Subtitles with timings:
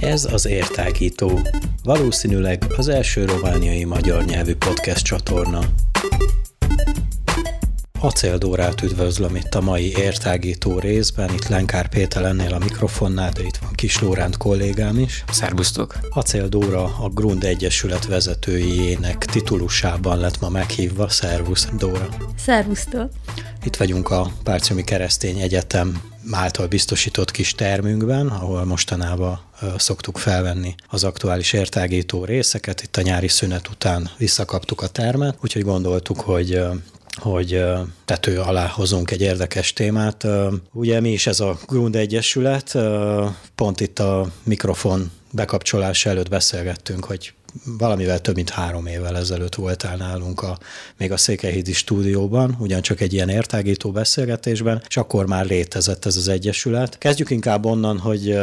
[0.00, 1.40] Ez az Értágító,
[1.82, 5.60] valószínűleg az első romániai magyar nyelvű podcast csatorna.
[8.02, 13.56] Acéldórát üdvözlöm itt a mai értágító részben, itt Lenkár Péter ennél a mikrofonnál, de itt
[13.56, 15.24] van Kis Lóránt kollégám is.
[15.30, 15.98] Szerbusztok!
[16.10, 21.08] Acéldóra a Grund Egyesület vezetőjének titulusában lett ma meghívva.
[21.08, 22.08] Szervusz, Dóra!
[22.38, 23.10] Szervusztok!
[23.64, 29.40] Itt vagyunk a Párciomi Keresztény Egyetem által biztosított kis termünkben, ahol mostanában
[29.76, 32.82] szoktuk felvenni az aktuális értágító részeket.
[32.82, 36.60] Itt a nyári szünet után visszakaptuk a termet, úgyhogy gondoltuk, hogy
[37.14, 37.62] hogy
[38.04, 40.26] tető alá hozunk egy érdekes témát.
[40.72, 42.78] Ugye mi is ez a Grund Egyesület,
[43.54, 47.32] pont itt a mikrofon bekapcsolás előtt beszélgettünk, hogy
[47.64, 50.58] valamivel több mint három évvel ezelőtt voltál nálunk a,
[50.96, 56.28] még a Székelyhídi stúdióban, ugyancsak egy ilyen értágító beszélgetésben, és akkor már létezett ez az
[56.28, 56.98] egyesület.
[56.98, 58.38] Kezdjük inkább onnan, hogy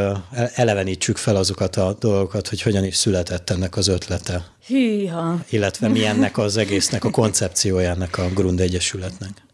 [0.53, 4.45] elevenítsük fel azokat a dolgokat, hogy hogyan is született ennek az ötlete.
[4.67, 5.39] Hűha!
[5.49, 9.46] Illetve mi ennek az egésznek a koncepciója ennek a Grund Egyesületnek.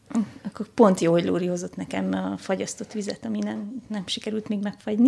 [0.45, 4.59] Akkor pont jó, hogy Lóri hozott nekem a fagyasztott vizet, ami nem, nem sikerült még
[4.61, 5.07] megfagyni.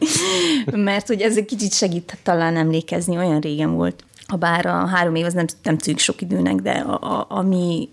[0.90, 4.04] Mert hogy ez egy kicsit segít talán emlékezni, olyan régen volt.
[4.26, 7.88] Ha bár a három év az nem, nem tűnik sok időnek, de a, a, ami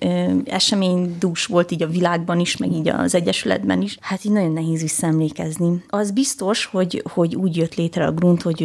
[0.45, 4.51] esemény dús volt így a világban is, meg így az Egyesületben is, hát így nagyon
[4.51, 5.83] nehéz visszaemlékezni.
[5.87, 8.61] Az biztos, hogy, hogy úgy jött létre a grunt, hogy,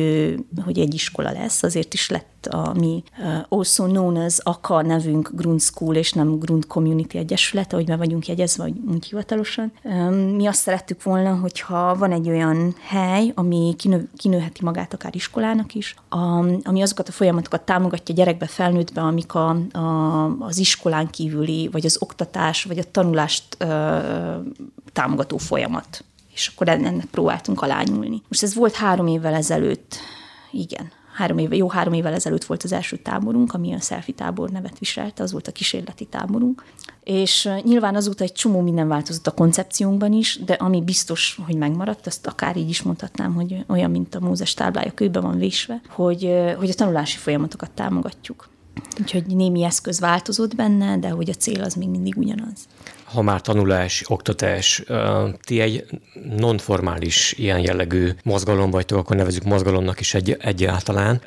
[0.65, 5.31] hogy egy iskola lesz, azért is lett a mi uh, also known as AKA nevünk
[5.33, 9.73] Grund School, és nem Grund Community Egyesület, ahogy be vagyunk jegyezve, vagy úgy hivatalosan.
[10.35, 15.75] Mi azt szerettük volna, hogyha van egy olyan hely, ami kinő, kinőheti magát akár iskolának
[15.75, 15.95] is,
[16.63, 21.97] ami azokat a folyamatokat támogatja gyerekbe, felnőttbe, amik a, a, az iskolán kívüli, vagy az
[22.01, 23.69] oktatás, vagy a tanulást uh,
[24.93, 26.05] támogató folyamat
[26.39, 28.23] és akkor ennek próbáltunk alányulni.
[28.29, 29.97] Most ez volt három évvel ezelőtt,
[30.51, 34.51] igen, három éve, jó három évvel ezelőtt volt az első táborunk, ami a selfie tábor
[34.51, 36.65] nevet viselte, az volt a kísérleti táborunk.
[37.05, 42.07] És nyilván azóta egy csomó minden változott a koncepciónkban is, de ami biztos, hogy megmaradt,
[42.07, 46.35] azt akár így is mondhatnám, hogy olyan, mint a Mózes táblája kőbe van vésve, hogy,
[46.59, 48.49] hogy a tanulási folyamatokat támogatjuk.
[49.01, 52.69] Úgyhogy némi eszköz változott benne, de hogy a cél az még mindig ugyanaz
[53.13, 54.83] ha már tanulás, oktatás,
[55.45, 55.85] ti egy
[56.37, 61.23] nonformális ilyen jellegű mozgalom vagytok, akkor nevezük mozgalomnak is egy, egyáltalán.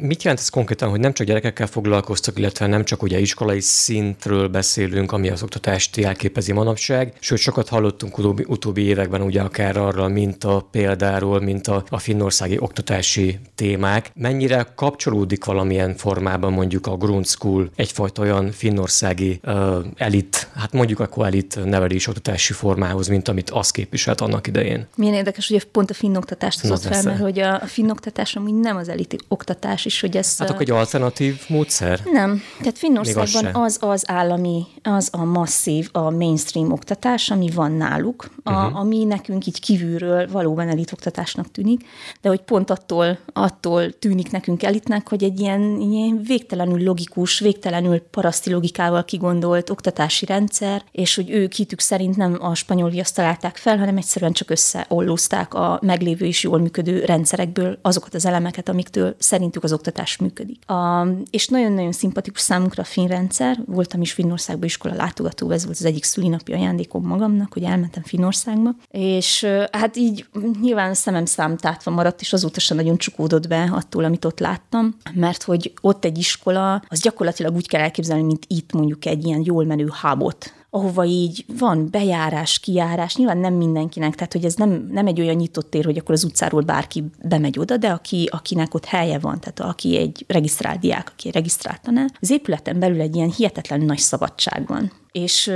[0.00, 4.48] Mit jelent ez konkrétan, hogy nem csak gyerekekkel foglalkoztok, illetve nem csak ugye iskolai szintről
[4.48, 10.08] beszélünk, ami az oktatást jelképezi manapság, sőt sokat hallottunk utóbbi, utóbbi években ugye akár arra,
[10.08, 14.10] mint a példáról, mint a, a finnországi oktatási témák.
[14.14, 21.00] Mennyire kapcsolódik valamilyen formában mondjuk a Grund School egyfajta olyan finnországi uh, elit, hát mondjuk
[21.00, 24.86] akkor elit nevelési oktatási formához, mint amit az képviselt annak idején.
[24.96, 28.54] Milyen érdekes, hogy pont a finn oktatást hozott fel, mert hogy a finn oktatás amúgy
[28.54, 30.38] nem az elit oktatás is, hogy ez...
[30.38, 32.00] Hát akkor egy alternatív módszer?
[32.12, 32.42] Nem.
[32.58, 38.30] Tehát Finnországban az, az az állami, az a masszív, a mainstream oktatás, ami van náluk,
[38.42, 38.78] a, uh-huh.
[38.78, 41.80] ami nekünk így kívülről valóban elit oktatásnak tűnik,
[42.20, 48.00] de hogy pont attól, attól tűnik nekünk elitnek, hogy egy ilyen, ilyen végtelenül logikus, végtelenül
[48.00, 53.14] paraszti logikával kigondolt oktatási rendszer, és és hogy ők hitük szerint nem a spanyol viaszt
[53.14, 58.68] találták fel, hanem egyszerűen csak összeollózták a meglévő és jól működő rendszerekből azokat az elemeket,
[58.68, 60.70] amiktől szerintük az oktatás működik.
[60.70, 63.58] A, és nagyon-nagyon szimpatikus számunkra a finn rendszer.
[63.66, 68.70] Voltam is Finnországban iskola látogató, ez volt az egyik szülinapi ajándékom magamnak, hogy elmentem Finnországba.
[68.90, 70.26] És hát így
[70.60, 75.42] nyilván szemem számtátva maradt, és azóta sem nagyon csukódott be attól, amit ott láttam, mert
[75.42, 79.64] hogy ott egy iskola, az gyakorlatilag úgy kell elképzelni, mint itt mondjuk egy ilyen jól
[79.64, 85.06] menő hábot ahova így van bejárás, kijárás, nyilván nem mindenkinek, tehát hogy ez nem, nem
[85.06, 88.84] egy olyan nyitott tér, hogy akkor az utcáról bárki bemegy oda, de aki, akinek ott
[88.84, 93.16] helye van, tehát aki egy regisztrált diák, aki egy regisztrált tanár, az épületen belül egy
[93.16, 94.92] ilyen hihetetlen nagy szabadság van.
[95.12, 95.52] És,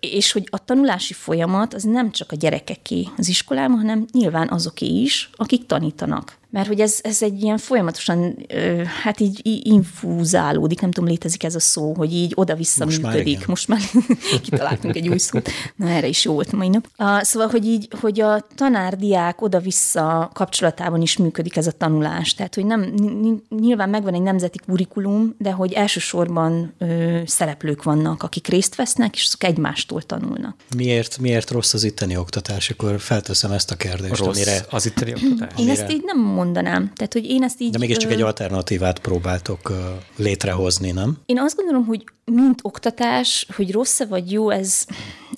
[0.00, 4.86] és hogy a tanulási folyamat az nem csak a gyerekeké az iskolában, hanem nyilván azoké
[4.86, 8.36] is, akik tanítanak mert hogy ez, ez egy ilyen folyamatosan,
[9.02, 13.38] hát így infúzálódik, nem tudom, létezik ez a szó, hogy így oda-vissza Most működik.
[13.38, 13.80] Már Most már
[14.42, 15.50] kitaláltunk egy új szót.
[15.76, 16.88] Na, erre is jó volt a mai nap.
[17.20, 22.34] Szóval, hogy így, hogy a tanár-diák oda-vissza kapcsolatában is működik ez a tanulás.
[22.34, 22.94] Tehát, hogy nem,
[23.48, 29.24] nyilván megvan egy nemzeti kurikulum, de hogy elsősorban ö, szereplők vannak, akik részt vesznek, és
[29.26, 30.56] azok egymástól tanulnak.
[30.76, 32.70] Miért, miért rossz az itteni oktatás?
[32.70, 34.20] Akkor felteszem ezt a kérdést.
[34.20, 35.58] Rossz amire, az itteni oktatás?
[35.58, 36.92] Én ezt így nem mondanám.
[36.94, 37.70] Tehát, hogy én ezt így...
[37.70, 39.72] De mégiscsak egy alternatívát próbáltok
[40.16, 41.18] létrehozni, nem?
[41.26, 44.86] Én azt gondolom, hogy mint oktatás, hogy rossz vagy jó, ez,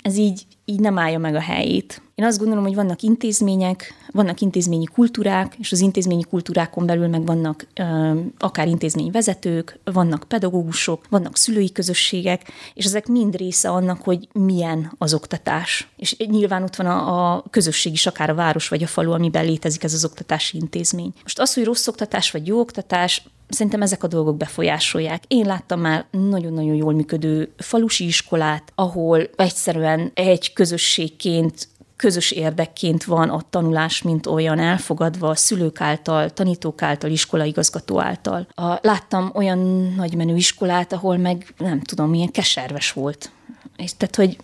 [0.02, 2.00] ez így, így nem állja meg a helyét.
[2.14, 7.26] Én azt gondolom, hogy vannak intézmények, vannak intézményi kultúrák, és az intézményi kultúrákon belül meg
[7.26, 14.28] vannak ö, akár intézményvezetők, vannak pedagógusok, vannak szülői közösségek, és ezek mind része annak, hogy
[14.32, 15.88] milyen az oktatás.
[15.96, 19.44] És nyilván ott van a, a közösség is, akár a város vagy a falu, amiben
[19.44, 21.12] létezik ez az oktatási intézmény.
[21.22, 25.24] Most az, hogy rossz oktatás vagy jó oktatás, Szerintem ezek a dolgok befolyásolják.
[25.28, 33.28] Én láttam már nagyon-nagyon jól működő falusi iskolát, ahol egyszerűen egy közösségként közös érdekként van
[33.28, 38.46] a tanulás, mint olyan elfogadva a szülők által, tanítók által, iskolaigazgató által.
[38.54, 39.58] A, láttam olyan
[39.96, 43.30] nagymenő iskolát, ahol meg nem tudom, milyen keserves volt.
[43.76, 44.36] És tehát, hogy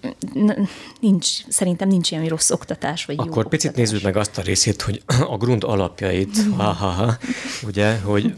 [1.00, 3.90] nincs, szerintem nincs ilyen rossz oktatás, vagy Akkor jó picit oktatás.
[3.90, 5.02] nézzük meg azt a részét, hogy
[5.32, 7.16] a grund alapjait, ha, ha, ha,
[7.66, 8.34] ugye, hogy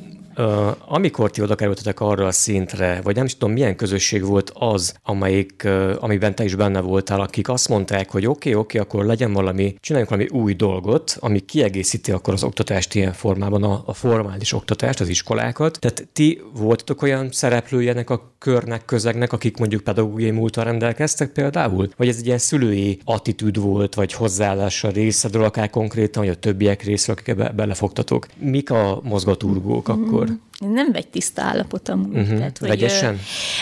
[0.87, 4.95] amikor ti oda kerültetek arra a szintre, vagy nem is tudom, milyen közösség volt az,
[5.03, 9.07] amelyik, amiben te is benne voltál, akik azt mondták, hogy oké, okay, oké, okay, akkor
[9.07, 13.93] legyen valami, csináljunk valami új dolgot, ami kiegészíti akkor az oktatást ilyen formában, a, a
[13.93, 15.79] formális oktatást, az iskolákat.
[15.81, 21.89] Tehát ti voltatok olyan szereplői ennek a körnek, közegnek, akik mondjuk pedagógiai múltal rendelkeztek például?
[21.97, 26.39] Vagy ez egy ilyen szülői attitűd volt, vagy hozzáállás a részedről, akár konkrétan, vagy a
[26.39, 28.27] többiek részről, akik be, belefogtatok?
[28.39, 30.24] Mik a mozgatúrgók akkor?
[30.25, 30.38] Akkor?
[30.59, 32.17] Nem vegy tiszta állapot amúgy.
[32.17, 32.37] Uh-huh.
[32.37, 33.19] Tehát, hogy, Vegyesen?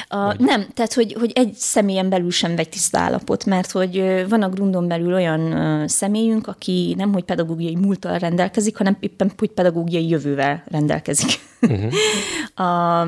[0.08, 0.38] A, vagy?
[0.38, 4.48] Nem, tehát hogy, hogy egy személyen belül sem vegy tiszta állapot, mert hogy van a
[4.48, 10.62] grundon belül olyan személyünk, aki nem hogy pedagógiai múltal rendelkezik, hanem éppen hogy pedagógiai jövővel
[10.66, 11.38] rendelkezik.
[11.60, 11.92] Uh-huh.
[12.68, 13.06] a,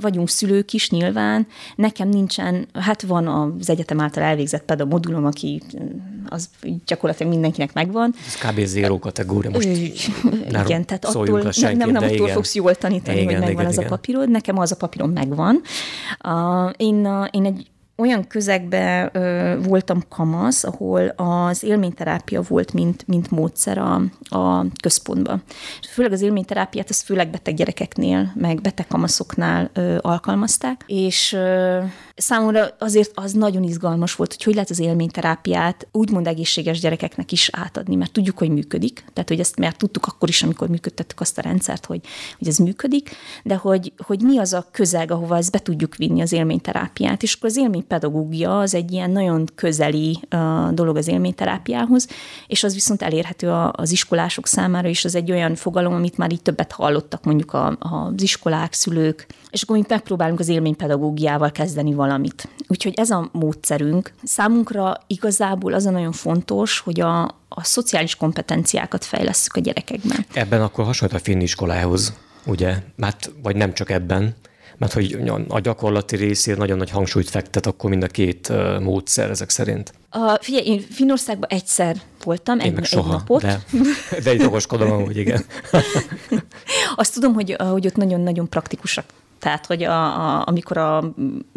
[0.00, 1.46] vagyunk szülők is nyilván,
[1.76, 5.62] nekem nincsen, hát van az egyetem által elvégzett pedamodulom, aki
[6.28, 6.48] az
[6.86, 8.14] gyakorlatilag mindenkinek megvan.
[8.26, 8.64] Ez kb.
[8.64, 9.68] zéró kategória most.
[10.64, 12.34] igen, tehát attól, nem, nem, nem attól igen.
[12.34, 13.86] fogsz jól tanítani, igen, hogy megvan igen, az igen.
[13.86, 14.30] a papírod.
[14.30, 15.60] Nekem az a papírom megvan.
[16.24, 23.06] Uh, én, uh, én egy olyan közegben ö, voltam kamasz, ahol az élményterápia volt, mint,
[23.06, 24.02] mint módszer a,
[24.38, 25.42] a központban.
[25.92, 31.78] Főleg az élményterápiát, ezt főleg beteg gyerekeknél, meg beteg kamaszoknál ö, alkalmazták, és ö,
[32.16, 37.50] számomra azért az nagyon izgalmas volt, hogy hogy lehet az élményterápiát úgymond egészséges gyerekeknek is
[37.52, 41.38] átadni, mert tudjuk, hogy működik, tehát hogy ezt már tudtuk akkor is, amikor működtettük azt
[41.38, 42.00] a rendszert, hogy,
[42.38, 43.10] hogy ez működik,
[43.44, 47.34] de hogy, hogy mi az a közeg, ahova ezt be tudjuk vinni az élményterápiát, és
[47.34, 52.08] akkor az élménypedagógia az egy ilyen nagyon közeli uh, dolog az élményterápiához,
[52.46, 56.32] és az viszont elérhető a, az iskolások számára is, az egy olyan fogalom, amit már
[56.32, 61.94] így többet hallottak mondjuk a, az iskolák, szülők, és akkor mi megpróbálunk az élménypedagógiával kezdeni
[62.04, 62.48] valamit.
[62.68, 64.12] Úgyhogy ez a módszerünk.
[64.22, 70.26] Számunkra igazából az a nagyon fontos, hogy a, a szociális kompetenciákat fejlesszük a gyerekekben.
[70.32, 72.12] Ebben akkor hasonlít a finn iskolához,
[72.46, 72.76] ugye?
[72.96, 74.34] Mert, vagy nem csak ebben,
[74.76, 75.18] mert hogy
[75.48, 79.92] a gyakorlati részére nagyon nagy hangsúlyt fektet akkor mind a két módszer ezek szerint.
[80.10, 83.42] A, figyelj, én Finországban egyszer voltam, én egy, meg soha, egy napot.
[83.42, 83.64] De,
[84.22, 85.44] de egy okoskodom, hogy igen.
[86.96, 89.04] Azt tudom, hogy, hogy ott nagyon-nagyon praktikusak
[89.44, 90.98] tehát, hogy a, a, amikor a,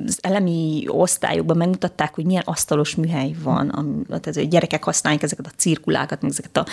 [0.05, 5.45] az elemi osztályokban megmutatták, hogy milyen asztalos műhely van, a, tehát a gyerekek használják ezeket
[5.45, 6.65] a cirkulákat, meg ezeket a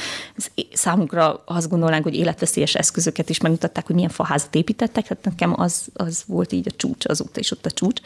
[0.72, 5.88] számunkra azt gondolnánk, hogy életveszélyes eszközöket is megmutatták, hogy milyen faházat építettek, tehát nekem az,
[5.93, 8.00] az volt így a csúcs, azóta is ott a csúcs.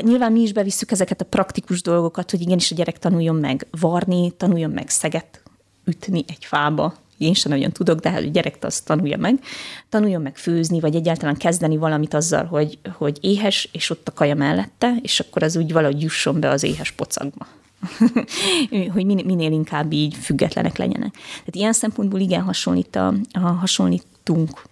[0.00, 4.30] Nyilván mi is bevisszük ezeket a praktikus dolgokat, hogy igenis a gyerek tanuljon meg varni,
[4.30, 5.42] tanuljon meg szeget
[5.84, 9.40] ütni egy fába, én sem nagyon tudok, de hát a gyerek azt tanulja meg,
[9.88, 14.34] tanuljon meg főzni, vagy egyáltalán kezdeni valamit azzal, hogy, hogy éhes, és ott a kaja
[14.34, 17.46] mellette, és akkor az úgy valahogy jusson be az éhes pocakba.
[18.94, 21.12] hogy minél inkább így függetlenek legyenek.
[21.12, 24.62] Tehát ilyen szempontból igen hasonlít a, a hasonlítunk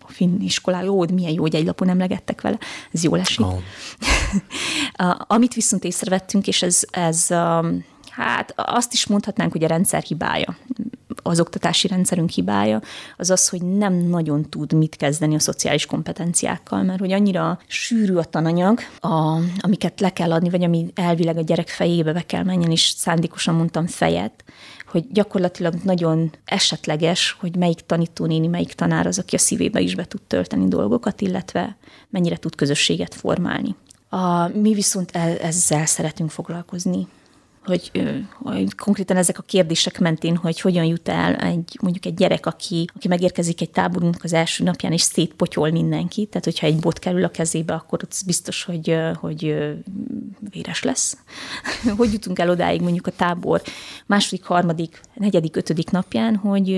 [0.00, 2.58] a finn iskolá, jó, milyen jó, hogy egy lapon emlegettek vele,
[2.92, 3.46] ez jól esik.
[3.46, 3.60] Oh.
[5.34, 7.26] Amit viszont észrevettünk, és ez, ez
[8.10, 10.56] hát azt is mondhatnánk, hogy a rendszer hibája
[11.22, 12.80] az oktatási rendszerünk hibája,
[13.16, 18.14] az az, hogy nem nagyon tud mit kezdeni a szociális kompetenciákkal, mert hogy annyira sűrű
[18.14, 22.42] a tananyag, a, amiket le kell adni, vagy ami elvileg a gyerek fejébe be kell
[22.42, 24.44] menjen, és szándékosan mondtam fejet,
[24.86, 30.04] hogy gyakorlatilag nagyon esetleges, hogy melyik tanítónéni, melyik tanár az, aki a szívébe is be
[30.04, 31.76] tud tölteni dolgokat, illetve
[32.10, 33.74] mennyire tud közösséget formálni.
[34.08, 35.10] A, mi viszont
[35.40, 37.06] ezzel szeretünk foglalkozni
[37.64, 37.90] hogy,
[38.32, 42.88] hogy konkrétan ezek a kérdések mentén, hogy hogyan jut el egy, mondjuk egy gyerek, aki,
[42.94, 47.24] aki megérkezik egy táborunknak az első napján, és szétpotyol mindenki, tehát hogyha egy bot kerül
[47.24, 49.56] a kezébe, akkor ott biztos, hogy, hogy
[50.50, 51.16] véres lesz.
[51.96, 53.62] hogy jutunk el odáig mondjuk a tábor
[54.06, 56.68] második, harmadik, negyedik, ötödik napján, hogy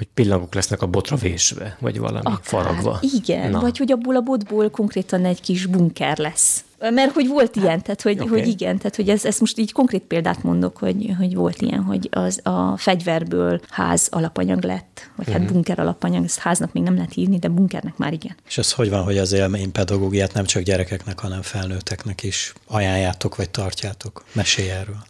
[0.00, 2.98] Hogy pillangok lesznek a botra vésve, vagy valami Akár, faragva.
[3.00, 3.60] Igen, Na.
[3.60, 6.64] vagy hogy abból a botból konkrétan egy kis bunker lesz.
[6.78, 8.28] Mert hogy volt ilyen, tehát hogy, okay.
[8.28, 11.82] hogy igen, tehát hogy ez, ez most így konkrét példát mondok, hogy, hogy volt ilyen,
[11.82, 15.34] hogy az a fegyverből ház alapanyag lett, vagy uh-huh.
[15.34, 15.52] hát mhm.
[15.52, 18.36] bunker alapanyag, ezt háznak még nem lehet hívni, de bunkernek már igen.
[18.46, 23.50] És ez hogy van, hogy az élménypedagógiát nem csak gyerekeknek, hanem felnőtteknek is ajánljátok, vagy
[23.50, 24.24] tartjátok?
[24.32, 25.04] Mesélj erről.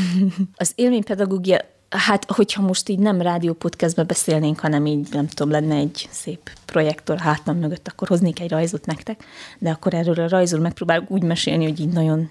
[0.54, 5.74] Az élménypedagógia Hát, hogyha most így nem rádió podcastbe beszélnénk, hanem így, nem tudom, lenne
[5.74, 9.24] egy szép projektor hátam mögött, akkor hoznék egy rajzot nektek,
[9.58, 12.30] de akkor erről a rajzról megpróbálok úgy mesélni, hogy így nagyon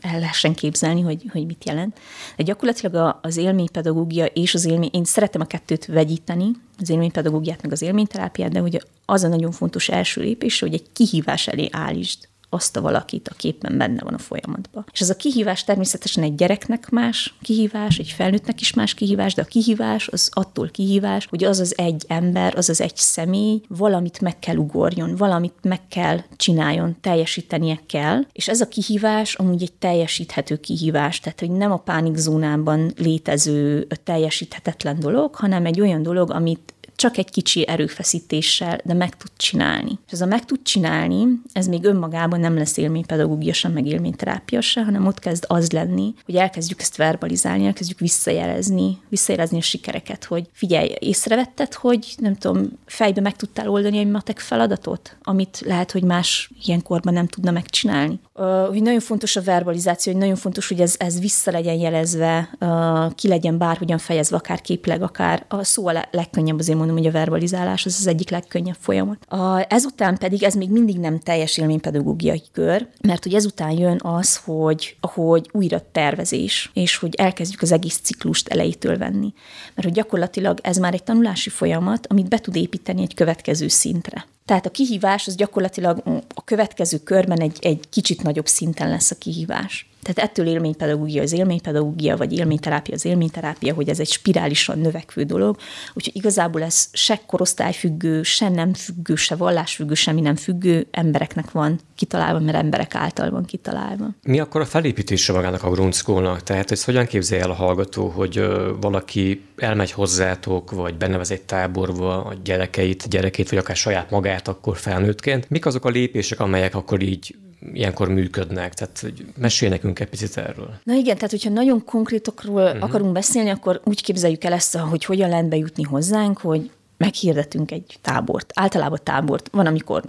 [0.00, 1.98] el lehessen képzelni, hogy, hogy mit jelent.
[2.36, 7.72] De gyakorlatilag az élménypedagógia és az élmény, én szeretem a kettőt vegyíteni, az élménypedagógiát meg
[7.72, 12.28] az élményterápiát, de ugye az a nagyon fontos első lépés, hogy egy kihívás elé állítsd
[12.54, 14.86] azt a valakit, aki éppen benne van a folyamatban.
[14.92, 19.42] És ez a kihívás természetesen egy gyereknek más kihívás, egy felnőttnek is más kihívás, de
[19.42, 24.20] a kihívás az attól kihívás, hogy az az egy ember, az az egy személy valamit
[24.20, 29.72] meg kell ugorjon, valamit meg kell csináljon, teljesítenie kell, és ez a kihívás amúgy egy
[29.72, 36.73] teljesíthető kihívás, tehát hogy nem a pánikzónában létező teljesíthetetlen dolog, hanem egy olyan dolog, amit
[36.96, 39.98] csak egy kicsi erőfeszítéssel, de meg tud csinálni.
[40.06, 44.60] És ez a meg tud csinálni, ez még önmagában nem lesz élménypedagógia sem, meg élményterápia
[44.60, 50.24] sem, hanem ott kezd az lenni, hogy elkezdjük ezt verbalizálni, elkezdjük visszajelezni, visszajelezni a sikereket,
[50.24, 55.90] hogy figyelj, észrevetted, hogy nem tudom, fejbe meg tudtál oldani egy matek feladatot, amit lehet,
[55.90, 58.20] hogy más ilyenkorban nem tudna megcsinálni.
[58.34, 62.56] Uh, hogy nagyon fontos a verbalizáció, hogy nagyon fontos, hogy ez, ez vissza legyen jelezve,
[62.60, 67.14] uh, ki legyen bárhogyan fejezve, akár képleg, akár a szó a legkönnyebb azért mondom, hogy
[67.14, 69.24] a verbalizálás az az egyik legkönnyebb folyamat.
[69.28, 74.36] A, ezután pedig ez még mindig nem teljes élménypedagógiai kör, mert hogy ezután jön az,
[74.36, 79.32] hogy, hogy újra tervezés, és hogy elkezdjük az egész ciklust elejétől venni.
[79.74, 84.26] Mert hogy gyakorlatilag ez már egy tanulási folyamat, amit be tud építeni egy következő szintre.
[84.44, 86.02] Tehát a kihívás az gyakorlatilag
[86.34, 89.88] a következő körben egy, egy kicsit nagyobb szinten lesz a kihívás.
[90.04, 95.56] Tehát ettől élménypedagógia az élménypedagógia, vagy élményterápia az élményterápia, hogy ez egy spirálisan növekvő dolog.
[95.94, 101.80] Úgyhogy igazából ez se korosztályfüggő, se nem függő, se vallásfüggő, semmi nem függő embereknek van
[101.96, 104.06] kitalálva, mert emberek által van kitalálva.
[104.22, 106.42] Mi akkor a felépítése magának a Grund School-nak?
[106.42, 108.46] Tehát ez hogyan képzelje el a hallgató, hogy
[108.80, 114.76] valaki elmegy hozzátok, vagy benevez egy táborba a gyerekeit, gyerekét, vagy akár saját magát akkor
[114.76, 115.50] felnőttként.
[115.50, 117.34] Mik azok a lépések, amelyek akkor így
[117.72, 118.74] ilyenkor működnek.
[118.74, 120.74] Tehát hogy mesélj nekünk egy picit erről.
[120.82, 122.82] Na igen, tehát hogyha nagyon konkrétokról uh-huh.
[122.82, 127.98] akarunk beszélni, akkor úgy képzeljük el ezt, hogy hogyan lehet bejutni hozzánk, hogy meghirdetünk egy
[128.00, 128.52] tábort.
[128.54, 129.48] Általában tábort.
[129.52, 130.02] Van, amikor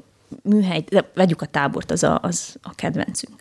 [0.43, 3.33] műhely, de vegyük a tábort, az a, az a kedvencünk.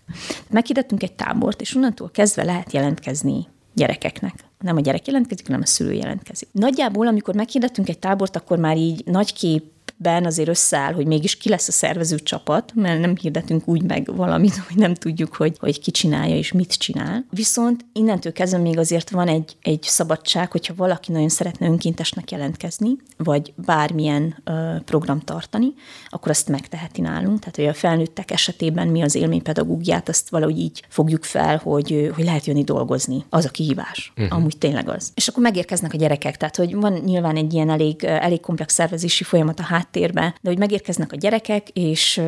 [0.50, 4.34] Meghirdettünk egy tábort, és onnantól kezdve lehet jelentkezni gyerekeknek.
[4.58, 6.48] Nem a gyerek jelentkezik, hanem a szülő jelentkezik.
[6.52, 9.64] Nagyjából, amikor meghirdettünk egy tábort, akkor már így nagy kép
[9.96, 14.16] ben azért összeáll, hogy mégis ki lesz a szervező csapat, mert nem hirdetünk úgy meg
[14.16, 17.24] valamit, hogy nem tudjuk, hogy, hogy ki csinálja és mit csinál.
[17.30, 22.96] Viszont innentől kezdve még azért van egy, egy szabadság, hogyha valaki nagyon szeretne önkéntesnek jelentkezni,
[23.16, 25.72] vagy bármilyen ö, program tartani,
[26.08, 27.38] akkor azt megteheti nálunk.
[27.38, 32.24] Tehát, hogy a felnőttek esetében mi az élménypedagógiát, azt valahogy így fogjuk fel, hogy, hogy
[32.24, 33.24] lehet jönni dolgozni.
[33.30, 34.12] Az a kihívás.
[34.16, 34.36] Uh-huh.
[34.36, 35.10] Amúgy tényleg az.
[35.14, 36.36] És akkor megérkeznek a gyerekek.
[36.36, 40.58] Tehát, hogy van nyilván egy ilyen elég, elég komplex szervezési folyamat a háttérbe, de hogy
[40.58, 42.20] megérkeznek a gyerekek, és,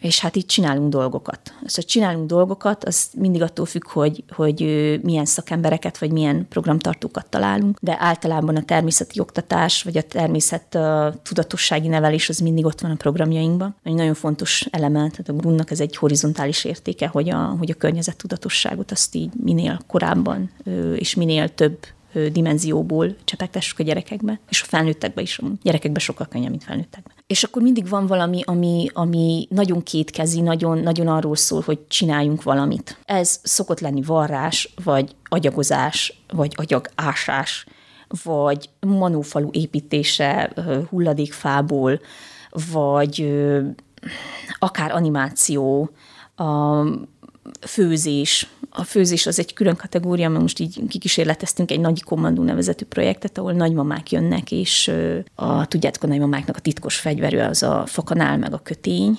[0.00, 1.40] és hát itt csinálunk dolgokat.
[1.64, 4.60] Szóval csinálunk dolgokat, az mindig attól függ, hogy, hogy
[5.02, 11.14] milyen szakembereket, vagy milyen programtartókat találunk, de általában a természeti oktatás, vagy a természet a
[11.22, 13.74] tudatossági nevelés az mindig ott van a programjainkban.
[13.82, 17.74] Egy nagyon fontos eleme, tehát a Grunnak ez egy horizontális értéke, hogy a, hogy a
[17.74, 20.50] környezet tudatosságot azt így minél korábban
[20.94, 21.78] és minél több
[22.32, 27.10] dimenzióból csepegtessük a gyerekekbe, és a felnőttekbe is, a gyerekekbe sokkal könnyebb, mint felnőttekbe.
[27.26, 32.42] És akkor mindig van valami, ami, ami nagyon kétkezi, nagyon, nagyon arról szól, hogy csináljunk
[32.42, 32.98] valamit.
[33.04, 37.66] Ez szokott lenni varrás, vagy agyagozás, vagy agyagásás,
[38.22, 40.52] vagy manófalu építése
[40.88, 42.00] hulladékfából,
[42.72, 43.32] vagy
[44.58, 45.90] akár animáció,
[46.36, 46.84] a
[47.60, 52.84] főzés, a főzés az egy külön kategória, mert most így kikísérleteztünk egy nagy kommandó nevezetű
[52.84, 54.92] projektet, ahol nagymamák jönnek, és
[55.34, 59.18] a, tudjátok, a nagymamáknak a titkos fegyverő az a fakanál meg a kötény,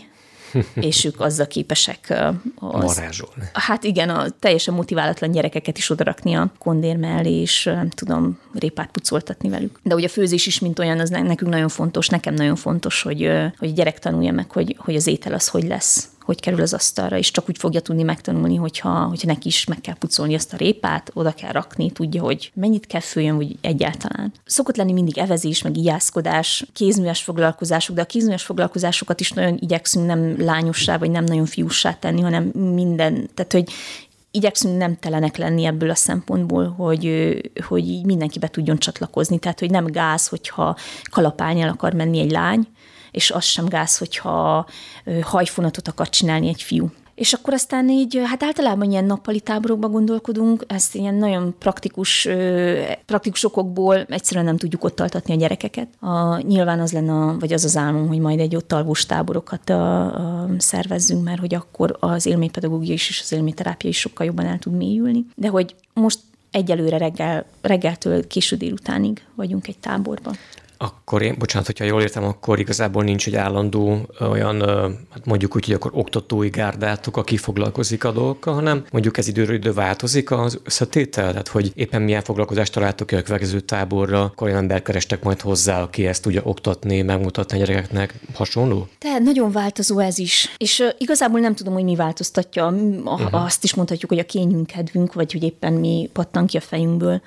[0.89, 2.13] és ők azzal képesek
[2.55, 3.43] az, Marázsolni.
[3.53, 8.91] Hát igen, a teljesen motiválatlan gyerekeket is odarakni a kondér mellé, és nem tudom, répát
[8.91, 9.79] pucoltatni velük.
[9.83, 13.31] De ugye a főzés is, mint olyan, az nekünk nagyon fontos, nekem nagyon fontos, hogy,
[13.57, 16.73] hogy a gyerek tanulja meg, hogy, hogy az étel az hogy lesz hogy kerül az
[16.73, 20.53] asztalra, és csak úgy fogja tudni megtanulni, hogyha, hogyha neki is meg kell pucolni azt
[20.53, 24.33] a répát, oda kell rakni, tudja, hogy mennyit kell följön, vagy egyáltalán.
[24.45, 30.05] Szokott lenni mindig evezés, meg ijászkodás, kézműves foglalkozások, de a kézműves foglalkozásokat is nagyon igyekszünk
[30.05, 33.71] nem lányossá, vagy nem nagyon fiúsá tenni, hanem minden, tehát hogy
[34.31, 37.35] igyekszünk nem telenek lenni ebből a szempontból, hogy,
[37.67, 39.39] hogy mindenki be tudjon csatlakozni.
[39.39, 40.77] Tehát, hogy nem gáz, hogyha
[41.11, 42.67] kalapálni el akar menni egy lány,
[43.11, 44.65] és az sem gáz, hogyha
[45.21, 46.91] hajfonatot akar csinálni egy fiú.
[47.15, 52.27] És akkor aztán így, hát általában ilyen nappali táborokba gondolkodunk, ezt ilyen nagyon praktikus,
[53.05, 55.87] praktikus okokból egyszerűen nem tudjuk ott altatni a gyerekeket.
[55.99, 60.05] A, nyilván az lenne, vagy az az álmom, hogy majd egy ott alvós táborokat a,
[60.05, 64.59] a, szervezzünk, mert hogy akkor az élménypedagógia is és az élményterápia is sokkal jobban el
[64.59, 65.25] tud mélyülni.
[65.35, 66.19] De hogy most
[66.51, 70.35] egyelőre reggel, reggeltől késő délutánig vagyunk egy táborban
[70.81, 74.61] akkor én, bocsánat, hogyha jól értem, akkor igazából nincs egy állandó olyan,
[75.11, 79.55] hát mondjuk úgy, hogy akkor oktatói gárdátok, aki foglalkozik a dolgokkal, hanem mondjuk ez időről
[79.55, 84.47] idő változik az összetétel, tehát hogy éppen milyen foglalkozást találtok ki a következő táborra, akkor
[84.47, 88.87] olyan ember kerestek majd hozzá, aki ezt tudja oktatni, megmutatni a gyerekeknek, hasonló?
[88.97, 90.50] Tehát nagyon változó ez is.
[90.61, 92.65] És igazából nem tudom, hogy mi változtatja.
[92.65, 93.43] A, uh-huh.
[93.43, 97.21] Azt is mondhatjuk, hogy a kényünk, kedvünk, vagy hogy éppen mi pattan ki a fejünkből.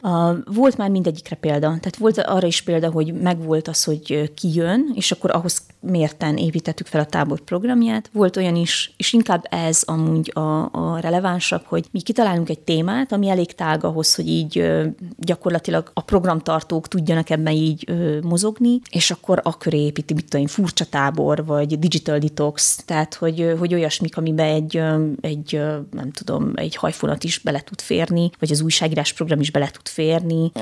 [0.45, 1.67] Volt már mindegyikre példa.
[1.67, 6.37] Tehát volt arra is példa, hogy meg volt az, hogy kijön, és akkor ahhoz mérten
[6.37, 8.11] építettük fel a tábor programját.
[8.12, 13.12] Volt olyan is, és inkább ez amúgy a, a relevánsabb, hogy mi kitalálunk egy témát,
[13.12, 14.71] ami elég tág ahhoz, hogy így
[15.19, 20.85] gyakorlatilag a programtartók tudjanak ebben így mozogni, és akkor a köré építi, mit tudom, furcsa
[20.85, 24.83] tábor, vagy digital detox, tehát hogy, hogy olyasmik, amiben egy,
[25.21, 29.71] egy, nem tudom, egy hajfonat is bele tud férni, vagy az újságírás program is bele
[29.71, 30.52] tud férni.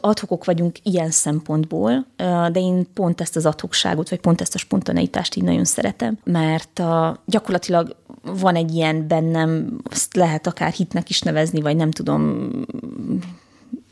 [0.00, 2.06] Adhokok vagyunk ilyen szempontból,
[2.52, 6.78] de én pont ezt az adhokságot, vagy pont ezt a spontaneitást így nagyon szeretem, mert
[6.78, 12.50] a, gyakorlatilag van egy ilyen bennem, azt lehet akár hitnek is nevezni, vagy nem tudom,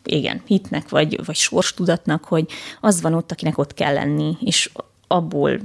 [0.04, 2.46] igen, hitnek, vagy, vagy sorstudatnak, hogy
[2.80, 4.70] az van ott, akinek ott kell lenni, és
[5.06, 5.60] abból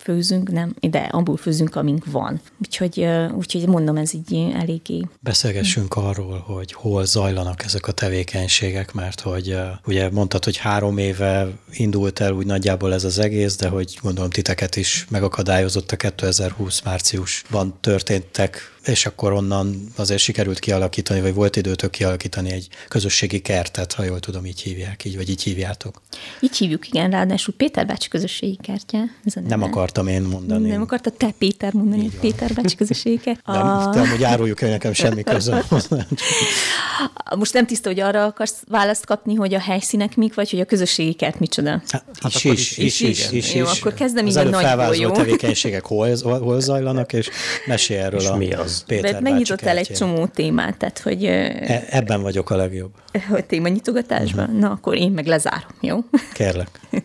[0.00, 2.40] főzünk, nem, de abból főzünk, amink van.
[2.60, 5.02] Úgyhogy, úgyhogy mondom, ez így eléggé.
[5.20, 11.48] Beszélgessünk arról, hogy hol zajlanak ezek a tevékenységek, mert hogy ugye mondtad, hogy három éve
[11.72, 16.82] indult el úgy nagyjából ez az egész, de hogy gondolom titeket is megakadályozott a 2020
[16.82, 23.92] márciusban történtek és akkor onnan azért sikerült kialakítani, vagy volt időtök kialakítani egy közösségi kertet,
[23.92, 26.02] ha jól tudom, így hívják, így, vagy így hívjátok.
[26.40, 29.04] Így hívjuk, igen, ráadásul Péter bácsi közösségi kertje.
[29.24, 30.68] Ez a Nem akartam én mondani.
[30.68, 33.46] Nem akarta te Péter mondani, hogy Péter bácsi közösségi kert.
[33.46, 33.90] Nem, a...
[33.94, 35.62] de amúgy áruljuk el nekem semmi közöm.
[37.38, 40.64] Most nem tiszta, hogy arra akarsz választ kapni, hogy a helyszínek mik, vagy hogy a
[40.64, 41.70] közösségi kert micsoda.
[41.88, 45.10] Hát, hát is, is, is, is, is, Jó, akkor kezdem így a nagy jó.
[45.10, 47.28] tevékenységek hol, hol zajlanak, és
[47.66, 48.36] mesélj erről és a...
[48.36, 48.75] mi az?
[48.84, 51.24] Péter megnyitott el egy csomó témát, tehát hogy...
[51.24, 52.90] E, ebben vagyok a legjobb.
[53.28, 54.44] Hogy témanyitogatásban?
[54.44, 54.60] Uh-huh.
[54.60, 55.98] Na, akkor én meg lezárom, jó?
[56.32, 56.80] Kérlek.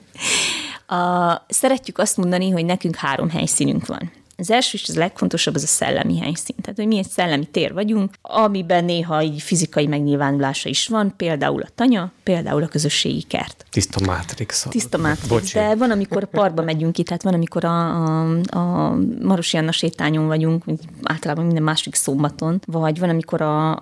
[0.97, 4.11] a, szeretjük azt mondani, hogy nekünk három helyszínünk van.
[4.41, 6.55] Az első és az legfontosabb az a szellemi helyszín.
[6.61, 11.61] Tehát, hogy mi egy szellemi tér vagyunk, amiben néha így fizikai megnyilvánulása is van, például
[11.61, 13.65] a tanya, például a közösségi kert.
[13.69, 14.65] Tiszta mátrix.
[14.69, 15.57] Tiszta mátrix, Bocsi.
[15.57, 20.27] de van, amikor parkba megyünk ki, tehát van, amikor a, a, a Marosi Anna sétányon
[20.27, 20.63] vagyunk,
[21.03, 23.75] általában minden másik szombaton, vagy van, amikor a,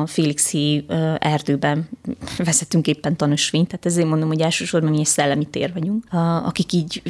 [0.00, 0.86] a Félixi
[1.18, 1.88] erdőben
[2.36, 6.04] vezetünk éppen tanúsvényt, tehát ezért mondom, hogy elsősorban mi egy szellemi tér vagyunk,
[6.44, 7.02] akik így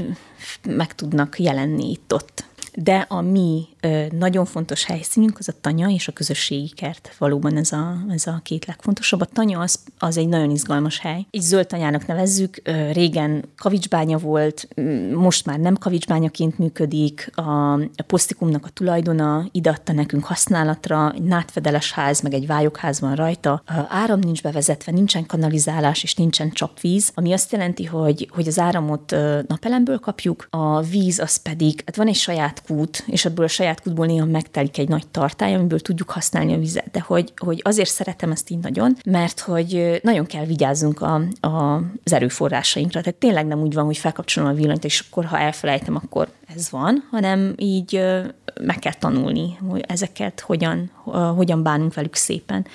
[0.69, 2.45] meg tudnak jelenni itt-ott
[2.77, 3.76] de a mi
[4.19, 7.15] nagyon fontos helyszínünk az a tanya és a közösségi kert.
[7.19, 9.21] Valóban ez a, ez a két legfontosabb.
[9.21, 11.27] A tanya az, az egy nagyon izgalmas hely.
[11.31, 12.63] Egy zöld tanyának nevezzük.
[12.93, 14.69] Régen kavicsbánya volt,
[15.15, 17.31] most már nem kavicsbányaként működik.
[17.35, 23.01] A, a posztikumnak a tulajdona ide adta nekünk használatra, egy nátfedeles ház, meg egy vályokház
[23.01, 23.63] van rajta.
[23.89, 29.11] Áram nincs bevezetve, nincsen kanalizálás és nincsen csapvíz, ami azt jelenti, hogy, hogy az áramot
[29.47, 33.76] napelemből kapjuk, a víz az pedig, hát van egy saját kút, és ebből a saját
[33.81, 36.91] kútból néha megtelik egy nagy tartály, amiből tudjuk használni a vizet.
[36.91, 41.77] De hogy, hogy azért szeretem ezt így nagyon, mert hogy nagyon kell vigyázzunk a, a,
[42.05, 43.01] az erőforrásainkra.
[43.01, 46.71] Tehát tényleg nem úgy van, hogy felkapcsolom a villanyt, és akkor ha elfelejtem, akkor ez
[46.71, 48.01] van, hanem így
[48.61, 50.91] meg kell tanulni, hogy ezeket hogyan,
[51.37, 52.67] hogyan bánunk velük szépen.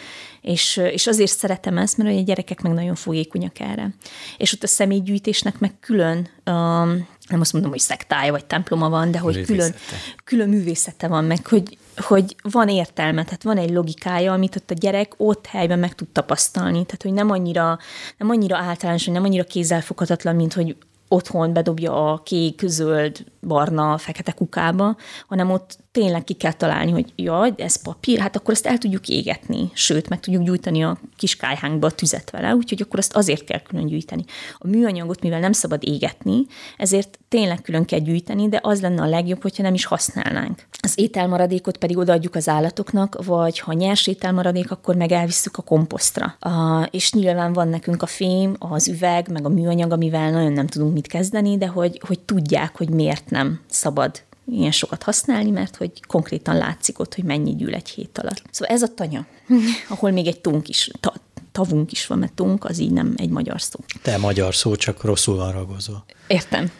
[0.42, 3.94] És, és azért szeretem ezt, mert a gyerekek meg nagyon fogékonyak erre.
[4.38, 9.12] És ott a személygyűjtésnek meg külön um, nem azt mondom, hogy szektája vagy temploma van,
[9.12, 9.76] de hogy külön,
[10.24, 14.74] külön művészete van meg, hogy, hogy van értelme, tehát van egy logikája, amit ott a
[14.74, 16.86] gyerek ott helyben meg tud tapasztalni.
[16.86, 17.80] Tehát, hogy nem annyira,
[18.18, 20.76] nem annyira általános, hogy nem annyira kézzelfoghatatlan, mint hogy
[21.08, 24.96] otthon bedobja a kék, zöld barna, fekete kukába,
[25.28, 29.08] hanem ott tényleg ki kell találni, hogy jaj, ez papír, hát akkor ezt el tudjuk
[29.08, 33.44] égetni, sőt, meg tudjuk gyújtani a kis kájhánkba a tüzet vele, úgyhogy akkor azt azért
[33.44, 34.24] kell külön gyűjteni.
[34.58, 36.46] A műanyagot, mivel nem szabad égetni,
[36.78, 40.68] ezért tényleg külön kell gyűjteni, de az lenne a legjobb, hogyha nem is használnánk.
[40.82, 46.36] Az ételmaradékot pedig odaadjuk az állatoknak, vagy ha nyers ételmaradék, akkor meg elvisszük a komposztra.
[46.40, 50.68] A, és nyilván van nekünk a fém, az üveg, meg a műanyag, amivel nagyon nem
[50.68, 55.76] tudunk mit kezdeni, de hogy, hogy tudják, hogy miért nem szabad ilyen sokat használni, mert
[55.76, 58.44] hogy konkrétan látszik ott, hogy mennyi gyűl egy hét alatt.
[58.52, 59.26] Szóval ez a tanya,
[59.90, 61.14] ahol még egy tunk is, ta,
[61.52, 63.80] tavunk is van, mert tunk az így nem egy magyar szó.
[64.02, 66.06] Te magyar szó, csak rosszul van ragozva.
[66.28, 66.72] Értem.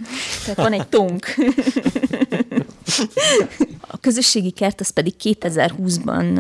[0.42, 1.26] Tehát van egy tunk.
[3.88, 6.38] A közösségi kert az pedig 2020-ban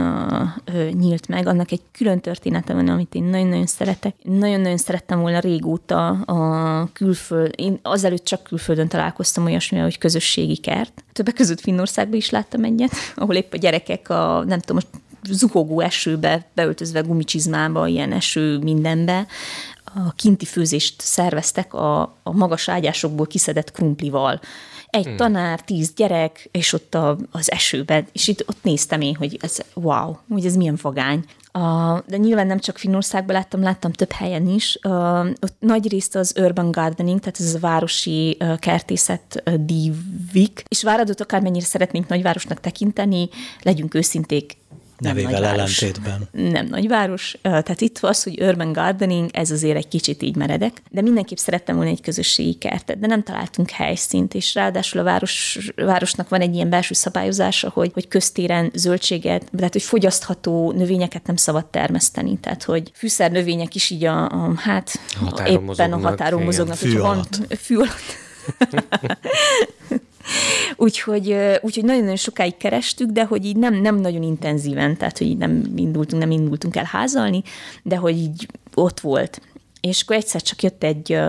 [0.67, 4.15] uh, nyílt meg, annak egy külön története van, amit én nagyon-nagyon szeretek.
[4.23, 11.03] Nagyon-nagyon szerettem volna régóta a külföld, én azelőtt csak külföldön találkoztam olyasmivel, hogy közösségi kert.
[11.13, 14.81] Többek között Finnországban is láttam egyet, ahol épp a gyerekek a, nem tudom,
[15.29, 19.27] zuhogó esőbe, beöltözve gumicsizmába, ilyen eső mindenbe,
[19.93, 24.39] a kinti főzést szerveztek a, a magas ágyásokból kiszedett krumplival
[24.91, 25.15] egy hmm.
[25.15, 29.57] tanár, tíz gyerek, és ott a, az esőben, és itt ott néztem én, hogy ez
[29.73, 31.25] wow, hogy ez milyen vagány.
[31.51, 34.75] A, de nyilván nem csak Finnországban láttam, láttam több helyen is.
[34.75, 40.83] A, ott nagy részt az urban gardening, tehát ez a városi kertészet a dívik, és
[40.83, 43.29] Váradot akármennyire szeretnénk nagyvárosnak tekinteni,
[43.61, 44.57] legyünk őszinték,
[45.01, 46.27] nevével nagyváros, ellentétben.
[46.31, 51.01] Nem nagyváros, tehát itt az, hogy urban gardening, ez azért egy kicsit így meredek, de
[51.01, 56.29] mindenképp szerettem volna egy közösségi kertet, de nem találtunk helyszínt, és ráadásul a város, városnak
[56.29, 61.65] van egy ilyen belső szabályozása, hogy, hogy köztéren zöldséget, tehát hogy fogyasztható növényeket nem szabad
[61.65, 66.77] termeszteni, tehát hogy fűszer növények is így a, a hát határon éppen a határon mozognak.
[66.77, 67.35] Fű alatt.
[67.35, 68.19] Van, fű alatt.
[70.77, 75.37] úgyhogy, úgyhogy nagyon-nagyon sokáig kerestük, de hogy így nem, nem nagyon intenzíven, tehát hogy így
[75.37, 77.43] nem indultunk, nem indultunk el házalni,
[77.83, 79.41] de hogy így ott volt.
[79.81, 81.19] És akkor egyszer csak jött egy,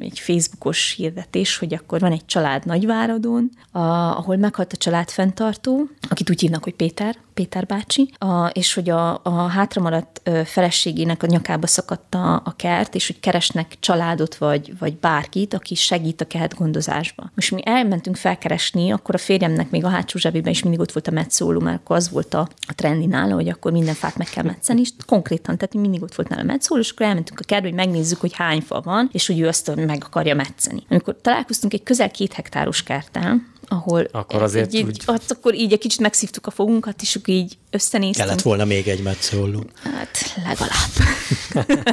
[0.00, 6.30] egy Facebookos hirdetés, hogy akkor van egy család Nagyváradon, ahol meghalt a család fenntartó, akit
[6.30, 11.66] úgy hívnak, hogy Péter, Péter bácsi, a, és hogy a, a hátramaradt feleségének a nyakába
[11.66, 16.54] szakadt a, a kert, és hogy keresnek családot vagy, vagy bárkit, aki segít a kert
[16.54, 17.30] gondozásba.
[17.34, 21.08] Most mi elmentünk felkeresni, akkor a férjemnek még a hátsó zsebében is mindig ott volt
[21.08, 24.26] a metszóló, mert akkor az volt a, a trendi nála, hogy akkor minden fát meg
[24.26, 27.44] kell metszeni, és konkrétan, tehát mindig ott volt nála a metszóló, és akkor elmentünk a
[27.46, 30.82] kertbe, hogy megnézzük, hogy hány fa van, és hogy ő azt meg akarja metszeni.
[30.88, 35.02] Amikor találkoztunk egy közel két hektáros kerttel, ahol akkor azért így, úgy...
[35.06, 38.26] ott, akkor így egy kicsit megszívtuk a fogunkat, és így összenéztünk.
[38.26, 39.64] Kellett volna még egy metszóló.
[39.82, 40.90] Hát legalább.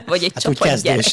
[0.12, 1.06] Vagy egy hát csapat gyerek.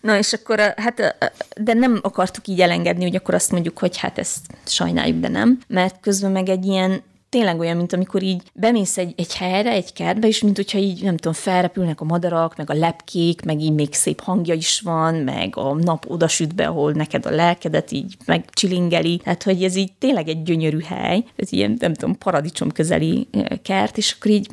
[0.00, 1.16] Na és akkor, hát,
[1.60, 5.58] de nem akartuk így elengedni, hogy akkor azt mondjuk, hogy hát ezt sajnáljuk, de nem,
[5.68, 7.02] mert közben meg egy ilyen
[7.36, 11.02] tényleg olyan, mint amikor így bemész egy, egy helyre, egy kertbe, és mint hogyha így,
[11.02, 15.14] nem tudom, felrepülnek a madarak, meg a lepkék, meg így még szép hangja is van,
[15.14, 19.16] meg a nap odasüt be, ahol neked a lelkedet így megcsilingeli.
[19.16, 23.28] Tehát, hogy ez így tényleg egy gyönyörű hely, ez ilyen, nem tudom, paradicsom közeli
[23.62, 24.48] kert, és akkor így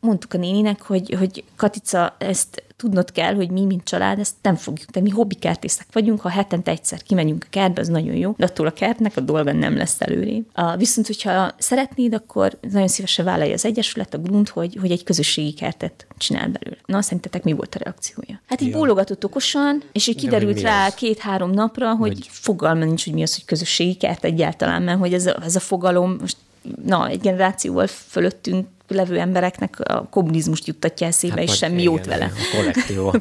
[0.00, 4.54] mondtuk a néninek, hogy, hogy Katica, ezt tudnod kell, hogy mi, mint család, ezt nem
[4.54, 8.44] fogjuk, de mi hobbikertészek vagyunk, ha hetente egyszer kimegyünk a kertbe, az nagyon jó, de
[8.44, 10.44] attól a kertnek a dolga nem lesz előré.
[10.52, 15.04] A, viszont, hogyha szeretnéd, akkor nagyon szívesen vállalja az Egyesület, a Grunt, hogy, hogy egy
[15.04, 16.80] közösségi kertet csinál belőle.
[16.86, 18.40] Na, szerintetek mi volt a reakciója?
[18.46, 23.14] Hát így bólogatott okosan, és így kiderült rá két-három napra, hogy, hogy fogalma nincs, hogy
[23.14, 26.36] mi az, hogy közösségi kert egyáltalán, mert hogy ez a, ez a fogalom most
[26.84, 32.06] na, egy generációval fölöttünk levő embereknek a kommunizmust juttatja eszébe, hát, és semmi igen, jót
[32.06, 32.30] vele.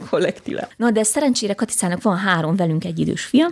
[0.10, 0.68] Kollektíva.
[0.78, 3.48] Na, de szerencsére Katicának van három velünk egy idős fia,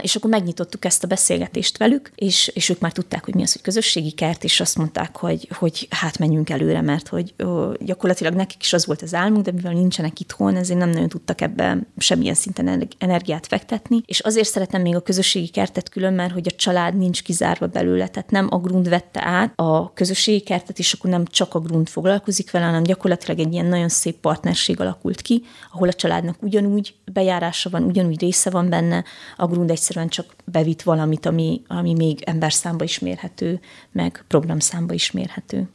[0.00, 3.52] és akkor megnyitottuk ezt a beszélgetést velük, és, és ők már tudták, hogy mi az,
[3.52, 8.34] hogy közösségi kert, és azt mondták, hogy, hogy hát menjünk előre, mert hogy ó, gyakorlatilag
[8.34, 11.86] nekik is az volt az álmuk, de mivel nincsenek itthon, ezért nem nagyon tudtak ebben
[11.98, 16.56] semmilyen szinten energiát fektetni, és azért szeretem még a közösségi kertet külön, mert hogy a
[16.56, 21.10] család nincs kizárva belőle, tehát nem a grund vette át a közösségi kertet, és akkor
[21.10, 25.22] nem csak csak a Grund foglalkozik vele, hanem gyakorlatilag egy ilyen nagyon szép partnerség alakult
[25.22, 29.04] ki, ahol a családnak ugyanúgy bejárása van, ugyanúgy része van benne,
[29.36, 33.60] a Grund egyszerűen csak bevitt valamit, ami, ami még emberszámba is mérhető,
[33.92, 35.68] meg programszámba is mérhető.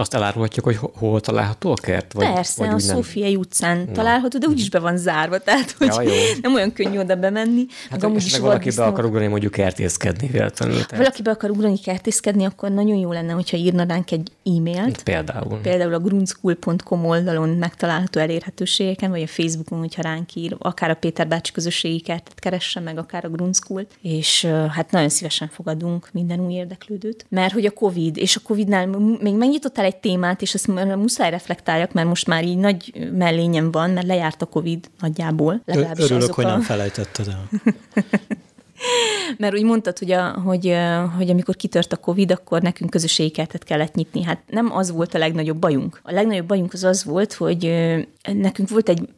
[0.00, 2.12] Azt elárulhatjuk, hogy hol található a kert?
[2.12, 3.92] Vagy, Persze, vagy a Szófiai utcán Na.
[3.92, 6.12] található, de úgyis be van zárva, tehát hogy ja, jó.
[6.42, 7.66] nem olyan könnyű oda bemenni.
[7.90, 10.76] Hát amúgy is valaki be akar ugrani, mondjuk kertészkedni véletlenül.
[10.76, 15.02] Ha valaki be akar ugrani kertészkedni, akkor nagyon jó lenne, hogyha írna ránk egy e-mailt.
[15.02, 15.58] Például.
[15.62, 21.28] Például a grundschool.com oldalon megtalálható elérhetőségeken, vagy a Facebookon, hogyha ránk ír, akár a Péter
[21.28, 26.52] bácsi közösségi kertet keresse meg, akár a Grundschool-t, és hát nagyon szívesen fogadunk minden új
[26.52, 27.26] érdeklődőt.
[27.28, 28.86] Mert hogy a COVID, és a COVID-nál
[29.20, 33.70] még megnyitott el egy témát, és ezt muszáj reflektáljak, mert most már így nagy mellényem
[33.70, 35.62] van, mert lejárt a COVID nagyjából.
[35.96, 36.48] Örülök, hogy a...
[36.48, 37.48] nem felejtetted el.
[39.38, 40.76] Mert úgy mondtad, hogy, a, hogy,
[41.16, 44.22] hogy amikor kitört a Covid, akkor nekünk közösségi kertet kellett nyitni.
[44.22, 46.00] Hát nem az volt a legnagyobb bajunk.
[46.02, 47.74] A legnagyobb bajunk az az volt, hogy
[48.32, 49.08] nekünk volt egy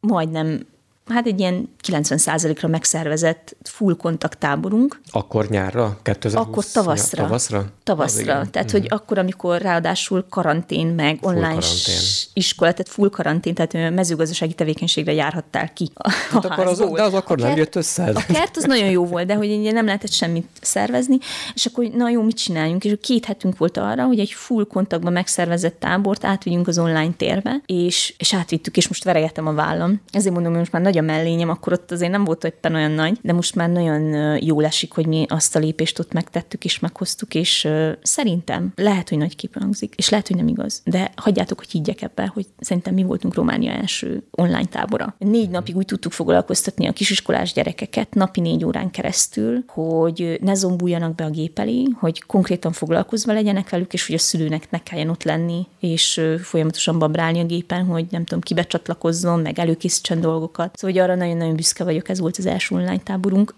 [0.00, 0.66] majdnem
[1.08, 5.00] hát egy ilyen 90%-ra megszervezett full kontakt táborunk.
[5.10, 5.98] Akkor nyárra?
[6.02, 6.46] 2020?
[6.46, 7.22] Akkor tavaszra.
[7.22, 7.64] Tavaszra?
[7.82, 8.46] Tavaszra.
[8.50, 8.94] Tehát, hogy mhm.
[8.94, 12.00] akkor, amikor ráadásul karantén, meg full online karantén.
[12.32, 17.14] iskola, tehát full karantén, tehát mezőgazdasági tevékenységre járhattál ki a, hát akkor az, De az
[17.14, 18.10] akkor a nem kert, jött össze.
[18.14, 21.18] A kert az nagyon jó volt, de hogy nem lehetett semmit szervezni,
[21.54, 22.84] és akkor na jó, mit csináljunk?
[22.84, 27.62] És két hetünk volt arra, hogy egy full kontaktban megszervezett tábort átvigyünk az online térbe,
[27.66, 30.00] és, és átvittük, és most veregetem a vállam.
[30.10, 32.90] Ezért mondom, hogy most már nagy a mellényem, akkor ott azért nem volt éppen olyan
[32.90, 36.78] nagy, de most már nagyon jól esik, hogy mi azt a lépést ott megtettük és
[36.78, 37.68] meghoztuk, és
[38.02, 42.02] szerintem lehet, hogy nagy képen hangzik, és lehet, hogy nem igaz, de hagyjátok, hogy higgyek
[42.02, 45.14] ebbe, hogy szerintem mi voltunk Románia első online tábora.
[45.18, 51.14] Négy napig úgy tudtuk foglalkoztatni a kisiskolás gyerekeket, napi négy órán keresztül, hogy ne zombuljanak
[51.14, 55.08] be a gép elé, hogy konkrétan foglalkozva legyenek velük, és hogy a szülőnek ne kelljen
[55.08, 60.76] ott lenni, és folyamatosan babrálni a gépen, hogy nem tudom, kibe csatlakozzon, meg előkészítsen dolgokat.
[60.84, 63.54] Szóval, hogy arra nagyon-nagyon büszke vagyok, ez volt az első online táborunk.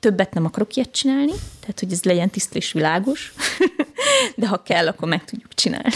[0.00, 3.32] Többet nem akarok ilyet csinálni, tehát hogy ez legyen tiszta és világos,
[4.36, 5.90] de ha kell, akkor meg tudjuk csinálni.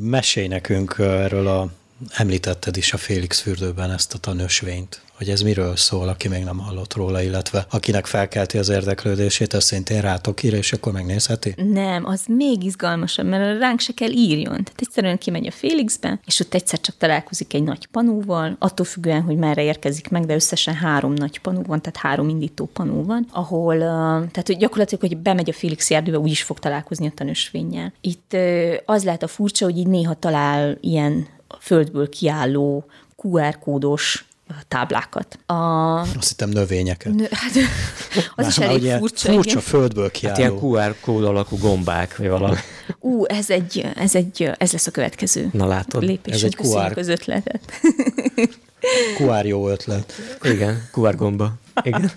[0.00, 1.68] Mesélj nekünk erről a,
[2.10, 6.58] említetted is a Félix fürdőben ezt a tanösvényt hogy ez miről szól, aki még nem
[6.58, 11.54] hallott róla, illetve akinek felkelti az érdeklődését, az szintén rátok ír, és akkor megnézheti?
[11.56, 14.52] Nem, az még izgalmasabb, mert ránk se kell írjon.
[14.52, 19.22] Tehát egyszerűen kimegy a Félixbe, és ott egyszer csak találkozik egy nagy panúval, attól függően,
[19.22, 23.26] hogy merre érkezik meg, de összesen három nagy panú van, tehát három indító panú van,
[23.30, 27.92] ahol, tehát hogy gyakorlatilag, hogy bemegy a Félix erdőbe, úgy is fog találkozni a tanúsvényel.
[28.00, 28.36] Itt
[28.84, 31.26] az lehet a furcsa, hogy így néha talál ilyen
[31.60, 32.84] földből kiálló
[33.16, 34.27] QR kódos
[34.68, 35.38] táblákat.
[35.46, 35.52] A...
[36.00, 37.12] Azt hittem növényeket.
[37.14, 37.52] Nö, hát,
[38.34, 39.32] az is elég ugye furcsa.
[39.32, 39.62] Furcsa igen.
[39.62, 40.34] földből kiálló.
[40.34, 42.56] Hát ilyen QR kód alakú gombák, vagy valami.
[43.00, 46.34] Ú, ez egy, ez egy, ez lesz a következő Na látod, lépés.
[46.34, 46.98] Ez egy QR.
[46.98, 47.72] az ötletet.
[49.18, 50.12] QR jó ötlet.
[50.42, 51.52] Igen, QR gomba.
[51.82, 52.10] Igen.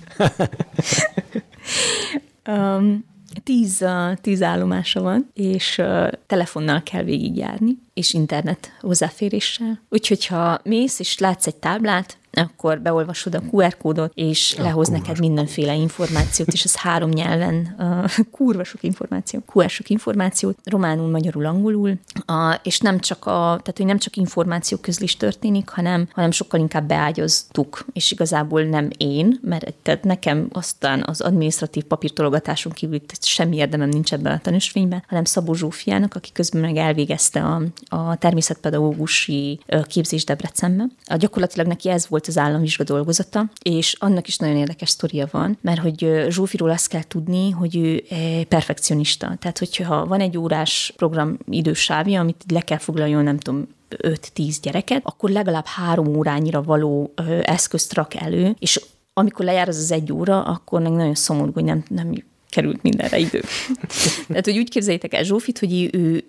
[2.48, 3.06] um,
[3.44, 3.86] tíz,
[4.22, 9.82] tíz állomása van, és uh, telefonnal kell végigjárni, és internet hozzáféréssel.
[9.90, 14.88] Úgyhogy ha mész és látsz egy táblát, akkor beolvasod a QR kódot, és a lehoz
[14.88, 15.02] kurva.
[15.02, 21.10] neked mindenféle információt, és ez három nyelven, uh, kurva sok információ, QR sok információt, románul,
[21.10, 26.08] magyarul, angolul, uh, és nem csak a, tehát hogy nem csak információ közlés történik, hanem,
[26.12, 32.72] hanem sokkal inkább beágyaztuk, és igazából nem én, mert tehát nekem aztán az administratív papírtologatáson
[32.72, 37.62] kívül semmi érdemem nincs ebben a tanúsvényben, hanem Szabó Zsófiának, aki közben meg elvégezte a,
[37.96, 40.92] a természetpedagógusi képzés Debrecenben.
[41.06, 45.28] A gyakorlatilag neki ez volt volt az államvizsga dolgozata, és annak is nagyon érdekes sztoria
[45.32, 48.04] van, mert hogy Zsófiról azt kell tudni, hogy ő
[48.48, 49.36] perfekcionista.
[49.40, 55.02] Tehát, hogyha van egy órás program idősávja, amit le kell foglaljon, nem tudom, 5-10 gyereket,
[55.04, 58.82] akkor legalább három órányira való eszközt rak elő, és
[59.14, 63.42] amikor lejár az az egy óra, akkor nagyon szomorú, hogy nem, nem került mindenre idő.
[64.28, 66.24] Tehát, hogy úgy képzeljétek el Zsófit, hogy ő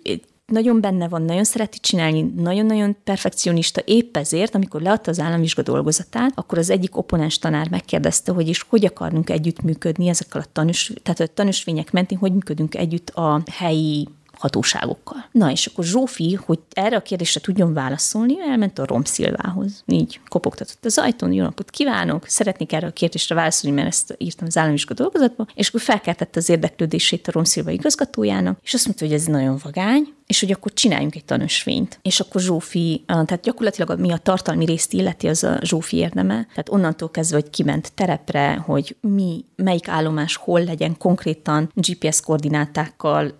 [0.45, 6.31] nagyon benne van, nagyon szereti csinálni, nagyon-nagyon perfekcionista, épp ezért, amikor leadta az államvizsga dolgozatát,
[6.35, 11.19] akkor az egyik oponens tanár megkérdezte, hogy is hogy akarunk együttműködni ezekkel a tanús, tehát
[11.19, 14.07] a tanúsvények mentén, hogy működünk együtt a helyi
[14.43, 15.25] hatóságokkal.
[15.31, 19.83] Na, és akkor Zsófi, hogy erre a kérdésre tudjon válaszolni, elment a Romszilvához.
[19.85, 24.47] Így kopogtatott az ajtón, jó napot kívánok, szeretnék erre a kérdésre válaszolni, mert ezt írtam
[24.47, 29.13] az államiska dolgozatba, és akkor felkeltette az érdeklődését a Romszilva igazgatójának, és azt mondta, hogy
[29.13, 31.99] ez nagyon vagány, és hogy akkor csináljunk egy tanösvényt.
[32.01, 36.33] És akkor Zsófi, tehát gyakorlatilag mi a tartalmi részt illeti, az a Zsófi érdeme.
[36.33, 43.35] Tehát onnantól kezdve, hogy kiment terepre, hogy mi, melyik állomás hol legyen konkrétan GPS koordinátákkal,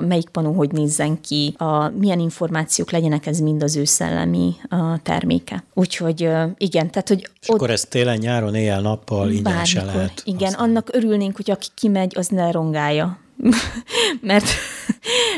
[0.00, 4.54] melyik panó hogy nézzen ki, a, milyen információk legyenek, ez mind az ő szellemi
[5.02, 5.64] terméke.
[5.74, 6.20] Úgyhogy
[6.56, 7.30] igen, tehát hogy...
[7.40, 10.22] És ott, akkor ez télen, nyáron, éjjel, nappal ingyen se lehet.
[10.24, 10.68] Igen, aztán.
[10.68, 13.18] annak örülnénk, hogy aki kimegy, az ne rongálja
[14.20, 14.46] mert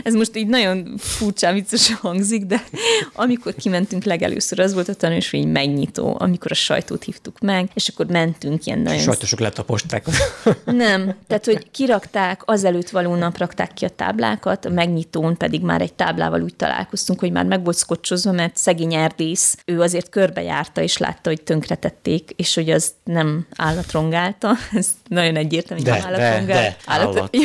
[0.03, 2.65] ez most így nagyon furcsán vicces hangzik, de
[3.13, 8.07] amikor kimentünk legelőször, az volt a tanúsvény megnyitó, amikor a sajtót hívtuk meg, és akkor
[8.07, 9.01] mentünk ilyen nagyon...
[9.01, 10.07] Sajtosok letaposták.
[10.65, 15.81] Nem, tehát hogy kirakták, azelőtt való nap rakták ki a táblákat, a megnyitón pedig már
[15.81, 20.83] egy táblával úgy találkoztunk, hogy már meg volt szkocsozva, mert szegény erdész, ő azért körbejárta,
[20.83, 24.55] és látta, hogy tönkretették, és hogy az nem állatrongálta.
[24.73, 26.45] Ez nagyon egyértelmű, hogy állatrongál.
[26.47, 27.17] De, de, állat.
[27.17, 27.37] állat.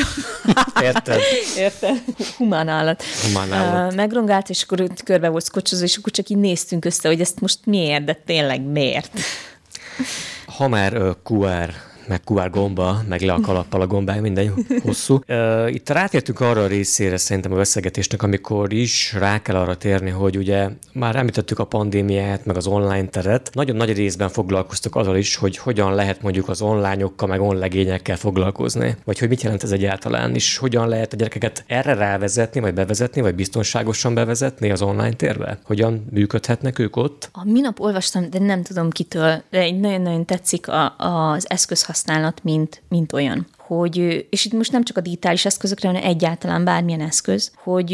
[0.82, 1.20] Érted?
[1.58, 2.04] Érted?
[2.38, 3.04] Humán állat.
[3.04, 3.92] Humán állat.
[3.92, 7.40] Uh, megrongált, és akkor körbe volt szkocsozva, és akkor csak így néztünk össze, hogy ezt
[7.40, 9.20] most miért, de tényleg miért.
[10.46, 11.74] Ha már uh, QR
[12.08, 15.20] meg QR gomba, meg le a kalappal a gombája, minden hosszú.
[15.68, 20.38] Itt rátértünk arra a részére szerintem a beszélgetésnek, amikor is rá kell arra térni, hogy
[20.38, 23.50] ugye már említettük a pandémiát, meg az online teret.
[23.54, 28.96] Nagyon nagy részben foglalkoztok azzal is, hogy hogyan lehet mondjuk az online-okkal, meg onlegényekkel foglalkozni,
[29.04, 33.22] vagy hogy mit jelent ez egyáltalán, és hogyan lehet a gyerekeket erre rávezetni, vagy bevezetni,
[33.22, 35.60] vagy biztonságosan bevezetni az online térbe?
[35.64, 37.30] Hogyan működhetnek ők ott?
[37.32, 42.82] A minap olvastam, de nem tudom kitől, de nagyon-nagyon tetszik a, az eszköz használat, mint,
[42.88, 43.48] mint olyan.
[43.58, 47.92] Hogy, és itt most nem csak a digitális eszközökre, hanem egyáltalán bármilyen eszköz, hogy,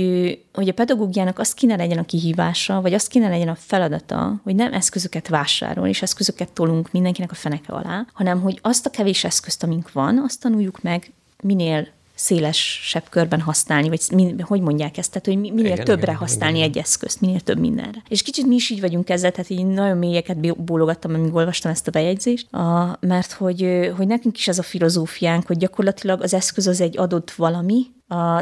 [0.54, 4.56] hogy a pedagógiának az kéne legyen a kihívása, vagy az kéne legyen a feladata, hogy
[4.56, 9.24] nem eszközöket vásárol, és eszközöket tolunk mindenkinek a feneke alá, hanem hogy azt a kevés
[9.24, 11.88] eszközt, amink van, azt tanuljuk meg minél
[12.20, 16.58] szélesebb körben használni, vagy mi, hogy mondják ezt, tehát hogy minél igen, többre igen, használni
[16.58, 16.70] igen.
[16.70, 18.04] egy eszközt, minél több mindenre.
[18.08, 21.88] És kicsit mi is így vagyunk ezzel, tehát így nagyon mélyeket bólogattam, amíg olvastam ezt
[21.88, 26.68] a bejegyzést, a, mert hogy, hogy nekünk is ez a filozófiánk, hogy gyakorlatilag az eszköz
[26.68, 27.86] az egy adott valami,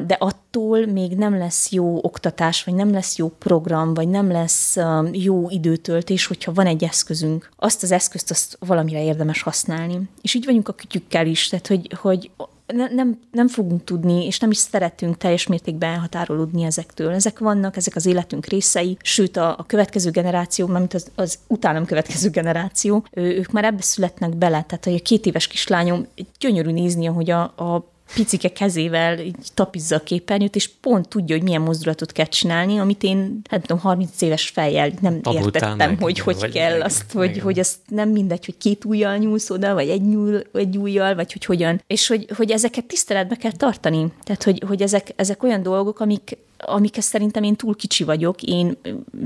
[0.06, 4.78] de attól még nem lesz jó oktatás, vagy nem lesz jó program, vagy nem lesz
[5.12, 7.50] jó időtöltés, hogyha van egy eszközünk.
[7.56, 10.02] Azt az eszközt azt valamire érdemes használni.
[10.22, 12.32] És így vagyunk a kütyükkel is, tehát hogy, hogy
[12.74, 17.14] ne, nem, nem fogunk tudni, és nem is szeretünk teljes mértékben elhatárolódni ezektől.
[17.14, 21.86] Ezek vannak, ezek az életünk részei, sőt a, a következő generáció, mert az, az utánam
[21.86, 24.62] következő generáció, ő, ők már ebbe születnek bele.
[24.68, 26.08] Tehát a két éves kislányom
[26.40, 31.44] gyönyörű nézni, hogy a, a picike kezével így tapizza a képernyőt, és pont tudja, hogy
[31.44, 36.02] milyen mozdulatot kell csinálni, amit én, nem tudom, 30 éves fejjel nem Tabután értettem, meg,
[36.02, 39.50] hogy hogy kell meg, azt, meg, hogy, hogy azt nem mindegy, hogy két ujjal nyúlsz
[39.50, 41.82] oda, vagy egy, nyúl, egy ujjal, vagy hogy hogyan.
[41.88, 44.12] És hogy, hogy ezeket tiszteletbe kell tartani.
[44.24, 48.42] Tehát, hogy, hogy ezek, ezek olyan dolgok, amik, amiket szerintem én túl kicsi vagyok.
[48.42, 48.78] Én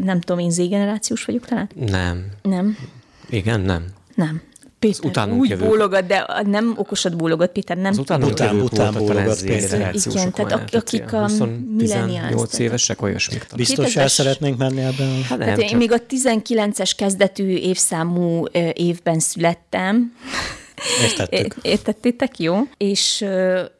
[0.03, 1.69] nem tudom, én Z-generációs vagyok talán?
[1.75, 2.25] Nem.
[2.41, 2.77] Nem.
[3.29, 3.85] Igen, nem.
[4.15, 4.41] Nem.
[4.81, 5.67] Péter úgy jövők.
[5.67, 7.91] bólogat, de nem okosat bólogat, Péter, nem.
[7.91, 9.95] Az után, után, után bólogat, Péter.
[10.05, 11.29] Igen, tehát akik a
[11.75, 12.59] millennials.
[12.59, 13.47] évesek, olyasmik.
[13.55, 15.23] Biztos el szeretnénk menni ebben?
[15.23, 20.13] Hát nem, én még a 19-es kezdetű évszámú évben születtem.
[21.03, 21.55] Értettük.
[21.61, 22.57] Értettétek, jó?
[22.77, 23.25] És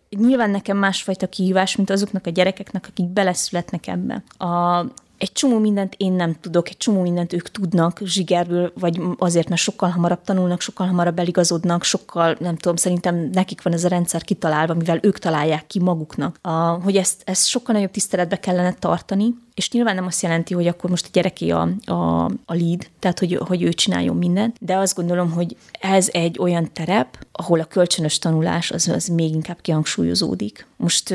[0.10, 4.24] nyilván nekem másfajta kihívás, mint azoknak a gyerekeknek, akik beleszületnek ebbe.
[4.38, 4.86] A,
[5.22, 9.62] egy csomó mindent én nem tudok, egy csomó mindent ők tudnak zsigerből, vagy azért, mert
[9.62, 14.22] sokkal hamarabb tanulnak, sokkal hamarabb eligazodnak, sokkal, nem tudom, szerintem nekik van ez a rendszer
[14.24, 19.34] kitalálva, mivel ők találják ki maguknak, a, hogy ezt, ezt sokkal nagyobb tiszteletbe kellene tartani,
[19.54, 23.20] és nyilván nem azt jelenti, hogy akkor most a gyereké a, a, a lead, tehát
[23.20, 27.66] hogy, hogy ő csináljon mindent, de azt gondolom, hogy ez egy olyan terep, ahol a
[27.66, 30.68] kölcsönös tanulás az, az még inkább kihangsúlyozódik.
[30.78, 31.10] Most,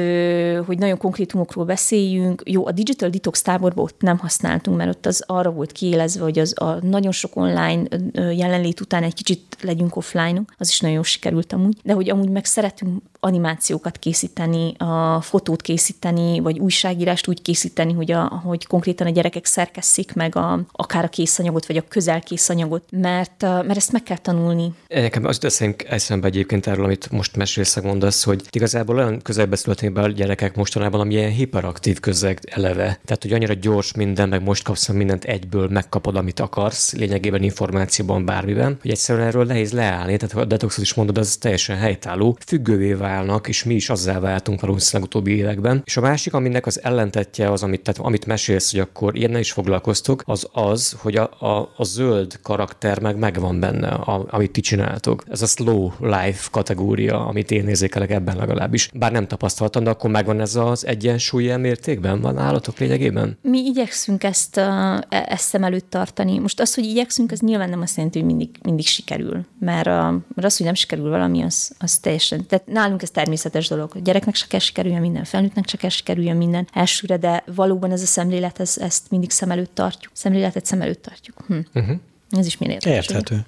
[0.66, 5.25] hogy nagyon konkrétumokról beszéljünk, jó, a Digital Detox táborban ott nem használtunk, mert ott az
[5.27, 7.83] arra volt kiélezve, hogy az a nagyon sok online
[8.14, 12.44] jelenlét után egy kicsit legyünk offline az is nagyon sikerült amúgy, de hogy amúgy meg
[12.44, 19.11] szeretünk animációkat készíteni, a fotót készíteni, vagy újságírást úgy készíteni, hogy, a, hogy konkrétan a
[19.11, 24.02] gyerekek szerkeszik meg a, akár a készanyagot, vagy a közel készanyagot, mert, mert ezt meg
[24.02, 24.74] kell tanulni.
[24.88, 29.92] Nekem az eszembe, eszembe egyébként erről, amit most mesélsz, mondasz, hogy igazából olyan közelbe születnek
[29.92, 32.98] be a gyerekek mostanában, ami ilyen hiperaktív közeg eleve.
[33.05, 38.24] Tehát, hogy annyira gyors minden, meg most kapsz mindent egyből, megkapod, amit akarsz, lényegében információban,
[38.24, 40.16] bármiben, hogy egyszerűen erről nehéz leállni.
[40.16, 44.61] Tehát, a detoxot is mondod, az teljesen helytálló, függővé válnak, és mi is azzá váltunk
[44.61, 45.83] valószínűleg utóbbi években.
[45.85, 49.53] És a másik, aminek az ellentetje az, amit, tehát, amit mesélsz, hogy akkor ilyennel is
[49.53, 54.61] foglalkoztok, az az, hogy a, a, a zöld karakter meg megvan benne, a, amit ti
[54.61, 55.25] csináltok.
[55.31, 58.90] Ez a slow life kategória, amit én érzékelek ebben legalábbis.
[58.95, 62.21] Bár nem tapasztaltam, de akkor megvan ez az egyensúly ilyen mértékben?
[62.21, 63.38] Van állatok lényegében?
[63.42, 66.38] Mi igyekszünk ezt, uh, ezt szem előtt tartani.
[66.38, 69.45] Most az, hogy igyekszünk, az nyilván nem azt jelenti, hogy mindig, mindig sikerül.
[69.59, 69.87] Mert,
[70.35, 72.47] mert az, hogy nem sikerül valami, az, az teljesen.
[72.47, 73.92] Tehát nálunk ez természetes dolog.
[73.94, 78.02] A gyereknek se kell sikerüljön minden, felnőttnek se kell sikerüljön minden elsőre, de valóban ez
[78.02, 80.12] a szemlélet, ez, ezt mindig szem előtt tartjuk.
[80.16, 81.44] Szemléletet szem előtt tartjuk.
[81.46, 81.59] Hm.
[81.74, 81.96] Uh-huh.
[82.30, 83.46] Ez is minél Érthető.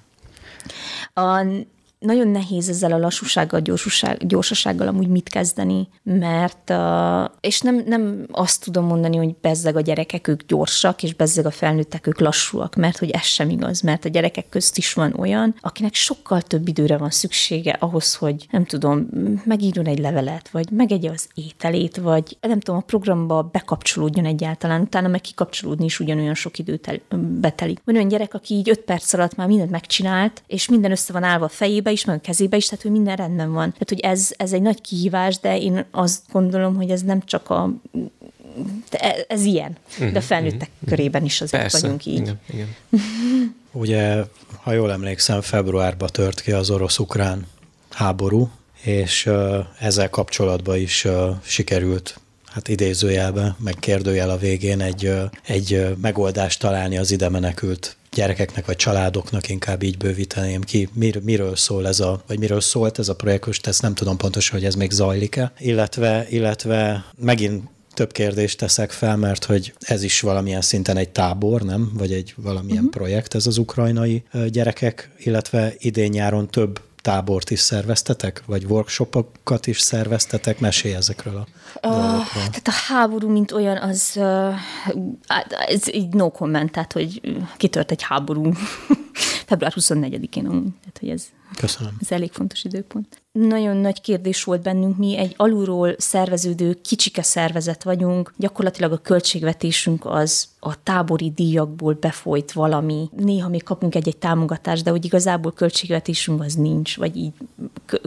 [1.15, 1.45] A,
[1.99, 8.27] nagyon nehéz ezzel a lassúsággal, gyorsaság, gyorsasággal amúgy mit kezdeni, mert, uh, és nem, nem
[8.31, 12.75] azt tudom mondani, hogy bezzeg a gyerekek ők gyorsak, és bezzeg a felnőttek ők lassúak,
[12.75, 16.69] mert hogy ez sem igaz, mert a gyerekek közt is van olyan, akinek sokkal több
[16.69, 19.09] időre van szüksége ahhoz, hogy nem tudom,
[19.45, 25.09] megírjon egy levelet, vagy megegye az ételét, vagy nem tudom, a programba bekapcsolódjon egyáltalán, utána
[25.09, 27.01] meg kikapcsolódni is ugyanolyan sok időt
[27.41, 27.81] betelik.
[27.85, 31.23] Van olyan gyerek, aki így öt perc alatt már mindent megcsinált, és minden össze van
[31.23, 33.71] állva a fejébe is, meg a kezébe is, tehát hogy minden rendben van.
[33.71, 37.51] Tehát, hogy ez, ez egy nagy kihívás, de én azt gondolom, hogy ez nem csak
[37.51, 37.73] a
[38.91, 40.89] de ez ilyen, de a mhm, felnőttek uh-huh.
[40.89, 41.81] körében is azért Persze.
[41.81, 42.19] vagyunk így.
[42.19, 42.75] Igen, igen.
[43.73, 44.25] Ugye,
[44.63, 47.47] ha jól emlékszem, februárban tört ki az orosz-ukrán
[47.91, 48.51] háború,
[48.83, 49.31] és
[49.79, 51.07] ezzel kapcsolatban is
[51.43, 52.21] sikerült
[52.59, 55.13] hát idézőjelbe, meg kérdőjel a végén egy,
[55.47, 61.57] egy megoldást találni az ide menekült gyerekeknek vagy családoknak, inkább így bővíteném ki, mir, miről
[61.57, 64.67] szól ez a, vagy miről szólt ez a projekt, most ezt nem tudom pontosan, hogy
[64.67, 70.61] ez még zajlik-e, illetve, illetve megint több kérdést teszek fel, mert hogy ez is valamilyen
[70.61, 71.91] szinten egy tábor, nem?
[71.95, 72.91] Vagy egy valamilyen uh-huh.
[72.91, 80.61] projekt ez az ukrajnai gyerekek, illetve idén-nyáron több tábort is szerveztetek, vagy workshopokat is szerveztetek?
[80.61, 81.47] Mesélj ezekről a
[81.89, 84.55] uh, Tehát a háború, mint olyan, az uh,
[85.67, 87.21] ez így no comment, tehát hogy
[87.57, 88.53] kitört egy háború
[89.49, 91.25] február 24-én tehát hogy ez
[91.57, 91.97] Köszönöm.
[92.01, 93.23] Ez elég fontos időpont.
[93.47, 100.07] Nagyon nagy kérdés volt bennünk, mi egy alulról szerveződő kicsike szervezet vagyunk, gyakorlatilag a költségvetésünk
[100.07, 103.11] az a tábori díjakból befolyt valami.
[103.17, 107.33] Néha még kapunk egy-egy támogatást, de hogy igazából költségvetésünk az nincs, vagy így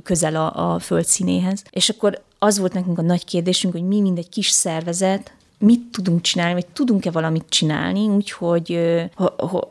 [0.03, 1.63] közel a, a földszínéhez.
[1.69, 5.81] És akkor az volt nekünk a nagy kérdésünk, hogy mi, mint egy kis szervezet, mit
[5.91, 8.99] tudunk csinálni, vagy tudunk-e valamit csinálni, úgyhogy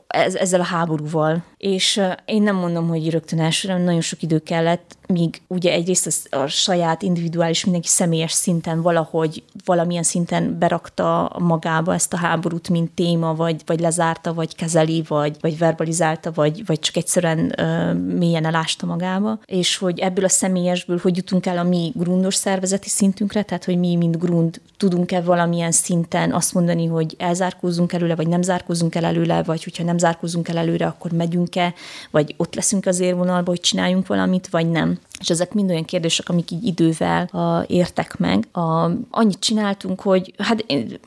[0.08, 1.44] ezzel a háborúval.
[1.60, 6.36] És én nem mondom, hogy rögtön elsőre, nagyon sok idő kellett, míg ugye egyrészt a,
[6.36, 12.90] a saját individuális, mindenki személyes szinten valahogy valamilyen szinten berakta magába ezt a háborút, mint
[12.90, 18.44] téma, vagy, vagy lezárta, vagy kezeli, vagy, vagy verbalizálta, vagy, vagy csak egyszerűen ö, mélyen
[18.44, 23.42] elásta magába, és hogy ebből a személyesből hogy jutunk el a mi grundos szervezeti szintünkre,
[23.42, 28.42] tehát hogy mi, mint grund, tudunk-e valamilyen szinten azt mondani, hogy elzárkózunk előle, vagy nem
[28.42, 31.10] zárkózunk el előle, vagy hogyha nem zárkózunk el előre, akkor
[31.54, 31.74] megyünk-e,
[32.10, 34.98] vagy ott leszünk az érvonalba, hogy csináljunk valamit, vagy nem.
[35.20, 38.48] És ezek mind olyan kérdések, amik így idővel a, értek meg.
[38.52, 41.00] A, annyit csináltunk, hogy hát én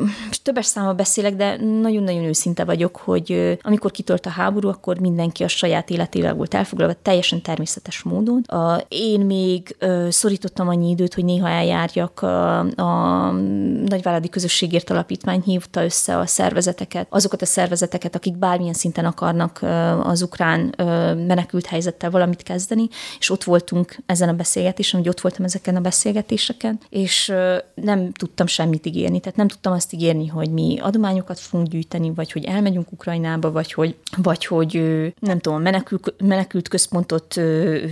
[0.44, 5.48] többes számmal beszélek, de nagyon-nagyon őszinte vagyok, hogy amikor kitört a háború, akkor mindenki a
[5.48, 8.42] saját életével volt elfoglalva, teljesen természetes módon.
[8.42, 13.32] A, én még ö, szorítottam annyi időt, hogy néha eljárjak a, a
[13.86, 19.60] Nagyváradi Közösségért Alapítvány hívta össze a szervezeteket, azokat a szervezeteket, akik bármilyen szinten akarnak
[20.04, 20.74] az ukrán
[21.28, 22.88] menekült helyzettel valamit kezdeni,
[23.20, 27.34] és ott voltunk ezen a beszélgetésen, hogy ott voltam ezeken a beszélgetéseken, és
[27.74, 29.20] nem tudtam semmit ígérni.
[29.20, 33.74] Tehát nem tudtam azt ígérni, hogy mi adományokat fogunk gyűjteni, vagy hogy elmegyünk Ukrajnába, vagy
[33.74, 34.74] hogy, vagy hogy
[35.20, 37.38] nem tudom, menekült, menekült központot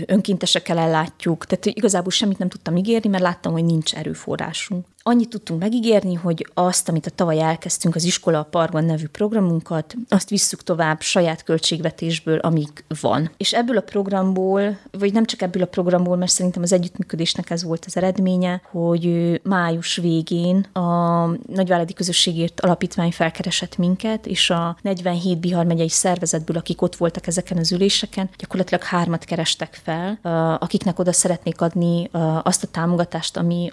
[0.05, 1.45] önkéntesekkel ellátjuk.
[1.45, 4.86] Tehát igazából semmit nem tudtam ígérni, mert láttam, hogy nincs erőforrásunk.
[5.04, 9.95] Annyit tudtunk megígérni, hogy azt, amit a tavaly elkezdtünk, az Iskola a Parkban nevű programunkat,
[10.10, 12.70] azt visszük tovább saját költségvetésből, amíg
[13.02, 13.32] van.
[13.38, 17.64] És ebből a programból, vagy nem csak ebből a programból, mert szerintem az együttműködésnek ez
[17.64, 25.39] volt az eredménye, hogy május végén a Nagyvállalati Közösségért Alapítvány felkeresett minket, és a 47
[25.39, 30.20] Bihar megyei szervezetből, akik ott voltak ezeken az üléseken, gyakorlatilag hármat kerestek fel,
[30.60, 32.10] akiknek oda szeretnék adni
[32.43, 33.70] azt a támogatást, ami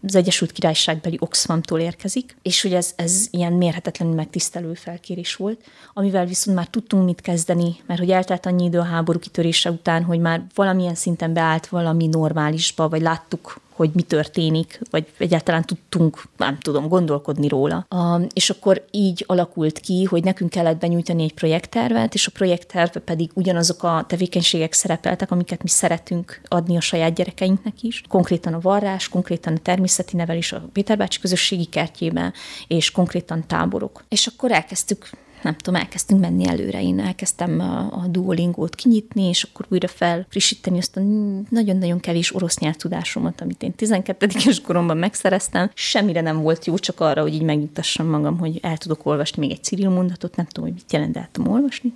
[0.00, 5.60] az Egyesült Egyesült Királyságbeli Oxfamtól érkezik, és hogy ez, ez ilyen mérhetetlenül megtisztelő felkérés volt,
[5.94, 10.02] amivel viszont már tudtunk mit kezdeni, mert hogy eltelt annyi idő a háború kitörése után,
[10.02, 16.22] hogy már valamilyen szinten beállt valami normálisba, vagy láttuk, hogy mi történik, vagy egyáltalán tudtunk,
[16.36, 17.86] nem tudom, gondolkodni róla.
[18.32, 23.30] És akkor így alakult ki, hogy nekünk kellett benyújtani egy projekttervet, és a projektterve pedig
[23.34, 28.02] ugyanazok a tevékenységek szerepeltek, amiket mi szeretünk adni a saját gyerekeinknek is.
[28.08, 32.32] Konkrétan a varrás, konkrétan a természeti nevelés a Péter közösségi kertjében,
[32.66, 34.04] és konkrétan táborok.
[34.08, 35.10] És akkor elkezdtük
[35.42, 36.82] nem tudom, elkezdtünk menni előre.
[36.82, 41.00] Én elkezdtem a, a Duolingo-t kinyitni, és akkor újra felfrissíteni azt a
[41.48, 44.26] nagyon-nagyon kevés orosz nyelvtudásomat, amit én 12.
[44.46, 45.70] es koromban megszereztem.
[45.74, 49.50] Semmire nem volt jó, csak arra, hogy így megnyugtassam magam, hogy el tudok olvasni még
[49.50, 51.92] egy civil mondatot, nem tudom, hogy mit jelent, de el tudom olvasni.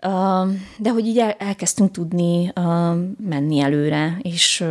[0.79, 2.53] De hogy így el, elkezdtünk tudni
[3.29, 4.65] menni előre, és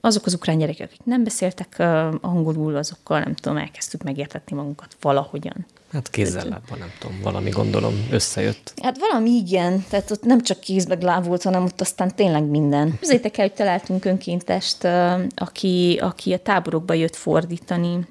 [0.00, 1.76] azok az ukrán gyerekek, akik nem beszéltek
[2.20, 8.06] angolul, azokkal nem tudom, elkezdtük megértetni magunkat valahogyan Hát kézzel lábban, nem tudom, valami gondolom
[8.10, 8.72] összejött.
[8.82, 12.90] Hát valami igen, tehát ott nem csak kézbe láb volt, hanem ott aztán tényleg minden.
[12.90, 14.88] Képzeljétek el, hogy találtunk önkéntest,
[15.34, 18.06] aki, aki a táborokba jött fordítani.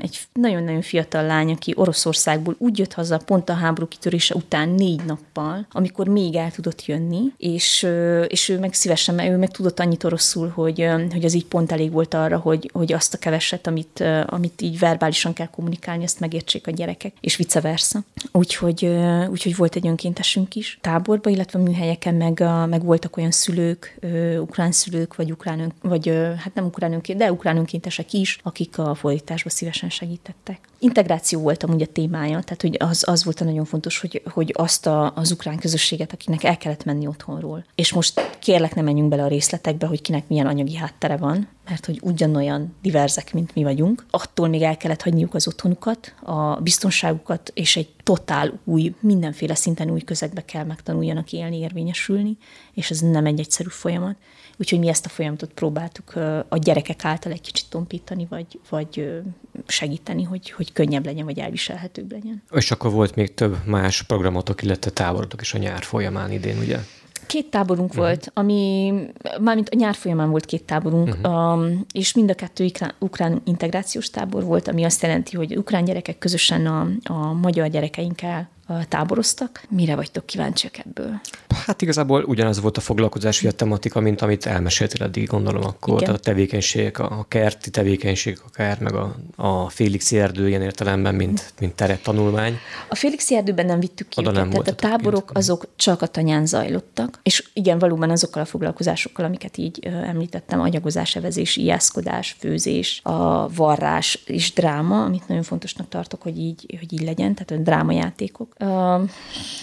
[0.00, 5.04] Egy nagyon-nagyon fiatal lány, aki Oroszországból úgy jött haza pont a háború kitörése után négy
[5.04, 7.86] nappal, amikor még el tudott jönni, és,
[8.26, 11.92] és ő meg szívesen, ő meg tudott annyit oroszul, hogy, hogy az így pont elég
[11.92, 16.66] volt arra, hogy, hogy azt a keveset, amit, amit így verbálisan kell kommunikálni, azt megértsék
[16.66, 16.70] a
[17.00, 18.00] gyerekek, és vice versa.
[18.32, 18.84] Úgyhogy,
[19.30, 23.98] úgyhogy volt egy önkéntesünk is táborba, illetve műhelyeken meg, meg voltak olyan szülők,
[24.40, 28.94] ukrán szülők, vagy ukrán, vagy hát nem ukrán önként, de ukrán önkéntesek is, akik a
[28.94, 30.69] fordításba szívesen segítettek.
[30.82, 34.54] Integráció volt amúgy a témája, tehát hogy az, az volt a nagyon fontos, hogy, hogy
[34.56, 37.64] azt a, az ukrán közösséget, akinek el kellett menni otthonról.
[37.74, 41.86] És most kérlek, ne menjünk bele a részletekbe, hogy kinek milyen anyagi háttere van, mert
[41.86, 44.06] hogy ugyanolyan diverzek, mint mi vagyunk.
[44.10, 49.90] Attól még el kellett hagyniuk az otthonukat, a biztonságukat, és egy totál új, mindenféle szinten
[49.90, 52.36] új közegbe kell megtanuljanak élni, érvényesülni,
[52.74, 54.16] és ez nem egy egyszerű folyamat.
[54.60, 56.14] Úgyhogy mi ezt a folyamatot próbáltuk
[56.48, 59.22] a gyerekek által egy kicsit tompítani, vagy, vagy
[59.66, 62.42] segíteni, hogy, hogy könnyebb legyen, vagy elviselhetőbb legyen.
[62.50, 66.78] És akkor volt még több más programotok, illetve táborotok is a nyár folyamán idén, ugye?
[67.26, 68.04] Két táborunk uh-huh.
[68.04, 68.92] volt, ami
[69.40, 71.58] mármint a nyár folyamán volt két táborunk, uh-huh.
[71.58, 75.84] um, és mind a kettő ukrán, ukrán integrációs tábor volt, ami azt jelenti, hogy ukrán
[75.84, 78.48] gyerekek közösen a, a magyar gyerekeinkkel
[78.88, 79.62] táboroztak.
[79.68, 81.20] Mire vagytok kíváncsiak ebből?
[81.66, 85.94] Hát igazából ugyanaz volt a foglalkozás, a tematika, mint amit elmeséltél eddig, gondolom akkor.
[85.94, 86.04] Igen.
[86.04, 91.52] Tehát a tevékenységek, a kerti tevékenység akár, meg a, a Félix erdő ilyen értelemben, mint,
[91.60, 92.56] mint teret tanulmány.
[92.88, 95.38] A Félix erdőben nem vittük ki Oda őket, nem tehát a táborok kint.
[95.38, 101.16] azok csak a tanyán zajlottak, és igen, valóban azokkal a foglalkozásokkal, amiket így említettem, agyagozás,
[101.16, 107.02] evezés, ijászkodás, főzés, a varrás és dráma, amit nagyon fontosnak tartok, hogy így, hogy így
[107.02, 108.54] legyen, tehát a drámajátékok.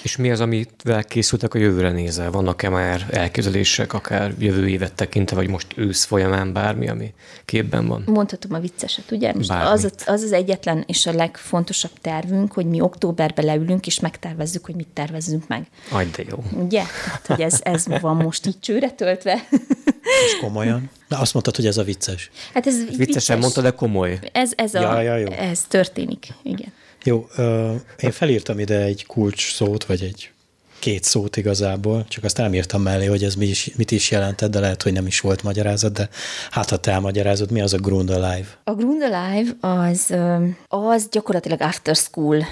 [0.04, 2.30] És mi az, amivel készültek a jövőre nézve?
[2.30, 7.14] Vannak-e már elképzelések, akár jövő évet tekintve, vagy most ősz folyamán bármi, ami
[7.46, 8.04] képben van?
[8.06, 9.34] Mondhatom a vicceset, ugye?
[9.34, 14.66] Most az, az az egyetlen és a legfontosabb tervünk, hogy mi októberben leülünk, és megtervezzük,
[14.66, 15.68] hogy mit tervezzünk meg.
[15.92, 16.44] Aj, de jó.
[16.64, 16.84] Ugye?
[17.12, 19.48] Hát, hogy ez, ez van most így csőre töltve.
[20.26, 20.90] És komolyan?
[21.08, 22.32] Na, azt mondtad, hogy ez a vicces.
[22.54, 23.38] Hát ez Viccesen vicces.
[23.38, 24.20] mondtad, de komoly.
[24.32, 25.32] Ez, ez, a, ja, ja, jó.
[25.32, 26.74] ez történik, igen.
[27.08, 30.32] Jó, uh, én felírtam ide egy kulcs szót, vagy egy
[30.80, 34.52] két szót igazából, csak azt nem írtam mellé, hogy ez mi is, mit is jelentett,
[34.52, 36.10] de lehet, hogy nem is volt magyarázat, de
[36.52, 38.48] hát ha te elmagyarázod, mi az a Grund Alive?
[38.64, 40.14] A Grund Alive az,
[40.68, 42.46] az gyakorlatilag after school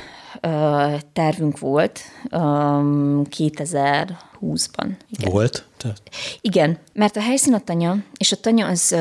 [1.14, 2.00] tervünk volt
[2.32, 4.88] 2020-ban.
[5.10, 5.32] Igen.
[5.32, 5.66] Volt?
[5.86, 6.10] Tehát...
[6.42, 8.96] Igen, mert a helyszín a Tanya, és a Tanya az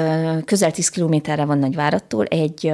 [0.44, 2.72] közel 10 kilométerre van Nagyváradtól, egy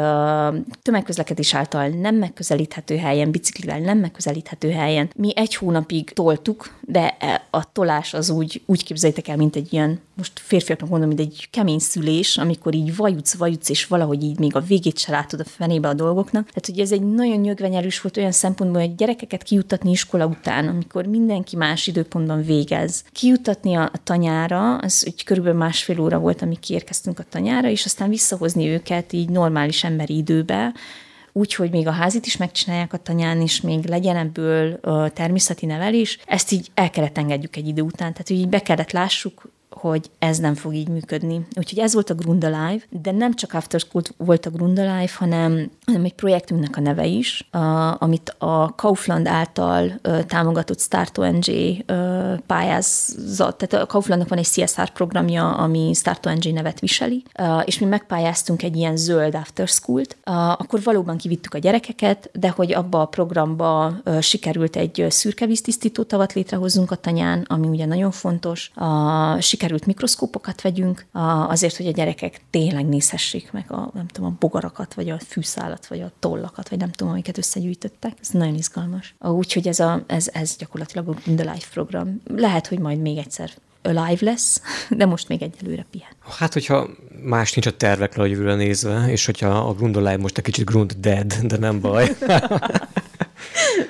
[0.82, 5.10] tömegközlekedés által nem megközelíthető helyen, biciklivel nem megközelíthető helyen.
[5.16, 9.72] Mi egy hónapig toltuk, de e, a tolás az úgy, úgy képzeljétek el, mint egy
[9.72, 14.38] ilyen, most férfiaknak mondom, mint egy kemény szülés, amikor így vajutsz, vajutsz, és valahogy így
[14.38, 16.46] még a végét se látod a fenébe a dolgoknak.
[16.46, 21.06] Tehát, hogy ez egy nagyon nyögvenyelős volt olyan szempontból, hogy gyerekeket kijutatni iskola után, amikor
[21.06, 23.04] mindenki más időpontban végez.
[23.12, 28.08] Kijutatni a tanyára, az úgy körülbelül másfél óra volt, amíg kiérkeztünk a tanyára, és aztán
[28.08, 30.72] visszahozni őket így normális emberi időbe,
[31.32, 36.18] úgy, hogy még a házit is megcsinálják a tanyán, és még legyen ebből természeti nevelés,
[36.26, 38.12] ezt így el kellett engedjük egy idő után.
[38.12, 39.50] Tehát így be kellett lássuk,
[39.80, 41.46] hogy ez nem fog így működni.
[41.56, 46.04] Úgyhogy ez volt a Grundalive, de nem csak After School volt a Grundalive, hanem, hanem
[46.04, 51.44] egy projektünknek a neve is, a, amit a Kaufland által ö, támogatott Start ONG
[51.86, 57.78] ö, tehát a Kauflandnak van egy CSR programja, ami Start ONG nevet viseli, ö, és
[57.78, 62.72] mi megpályáztunk egy ilyen zöld After School-t, ö, akkor valóban kivittük a gyerekeket, de hogy
[62.72, 68.10] abba a programba ö, sikerült egy szürke víztisztító tavat létrehozzunk a tanyán, ami ugye nagyon
[68.10, 71.06] fontos, a, sikerült mikroszkópokat vegyünk,
[71.48, 75.86] azért, hogy a gyerekek tényleg nézhessék meg a, nem tudom, a bogarakat, vagy a fűszálat,
[75.86, 78.12] vagy a tollakat, vagy nem tudom, amiket összegyűjtöttek.
[78.20, 79.14] Ez nagyon izgalmas.
[79.20, 82.22] Úgyhogy ez, a, ez, ez gyakorlatilag a The Life program.
[82.36, 83.50] Lehet, hogy majd még egyszer
[83.82, 86.10] alive lesz, de most még egyelőre pihen.
[86.38, 86.88] Hát, hogyha
[87.22, 90.64] más nincs a tervekre a jövőre nézve, és hogyha a Grund Alive most egy kicsit
[90.64, 92.10] Grund Dead, de nem baj.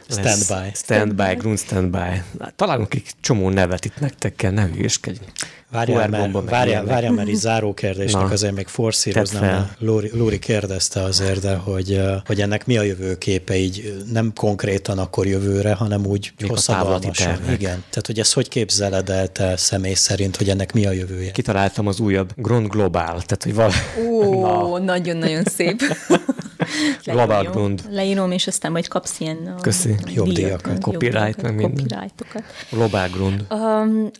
[0.08, 0.70] Standby.
[0.74, 2.22] Standby, Grund Standby.
[2.56, 5.18] Találunk egy csomó nevet itt nektek kell, ne hülyeskedj.
[5.72, 9.70] Várjál, mert, várjál, várjál, mert így záró kérdésnek Na, azért még forszíroznám.
[9.78, 15.26] Lóri, Lóri kérdezte azért, de hogy, hogy ennek mi a jövőképe, így nem konkrétan akkor
[15.26, 17.38] jövőre, hanem úgy hosszadalmasan.
[17.50, 17.84] Igen.
[17.90, 21.30] Tehát, hogy ezt hogy képzeled el te személy szerint, hogy ennek mi a jövője?
[21.30, 23.22] Kitaláltam az újabb Grund Global.
[23.22, 23.72] Tehát, hogy val...
[24.08, 25.82] Ó, nagyon-nagyon szép.
[27.50, 27.82] Grund.
[27.90, 29.94] Leírom, és aztán majd kapsz ilyen Köszi.
[30.14, 30.80] Jobb díjakat.
[30.80, 31.86] Copyright, meg minden.
[31.88, 32.42] Copyrightokat.
[32.70, 33.46] Global Grund.
[33.50, 34.10] Um,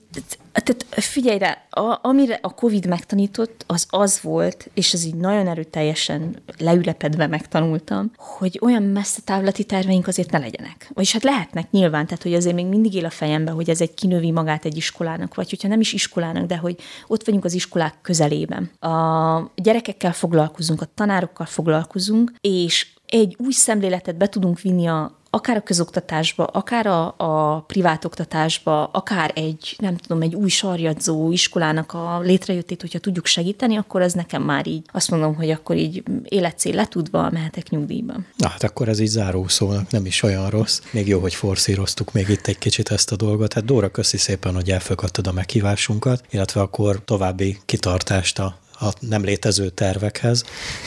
[0.52, 5.48] tehát figyelj rá, a, amire a Covid megtanított, az az volt, és ez így nagyon
[5.48, 10.90] erőteljesen leülepedve megtanultam, hogy olyan messze távlati terveink azért ne legyenek.
[10.94, 13.94] Vagyis hát lehetnek nyilván, tehát hogy azért még mindig él a fejembe, hogy ez egy
[13.94, 17.94] kinövi magát egy iskolának, vagy hogyha nem is iskolának, de hogy ott vagyunk az iskolák
[18.02, 18.70] közelében.
[18.80, 25.56] A gyerekekkel foglalkozunk, a tanárokkal foglalkozunk, és egy új szemléletet be tudunk vinni a, akár
[25.56, 31.92] a közoktatásba, akár a, a privát oktatásba, akár egy, nem tudom, egy új sarjadzó iskolának
[31.92, 36.02] a létrejöttét, hogyha tudjuk segíteni, akkor ez nekem már így, azt mondom, hogy akkor így
[36.24, 38.14] életcél letudva mehetek nyugdíjba.
[38.36, 40.80] Na, hát akkor ez így záró szónak nem is olyan rossz.
[40.90, 43.52] Még jó, hogy forszíroztuk még itt egy kicsit ezt a dolgot.
[43.52, 49.24] Hát Dóra, köszi szépen, hogy elfogadtad a meghívásunkat, illetve akkor további kitartást a a nem
[49.24, 50.44] létező tervekhez.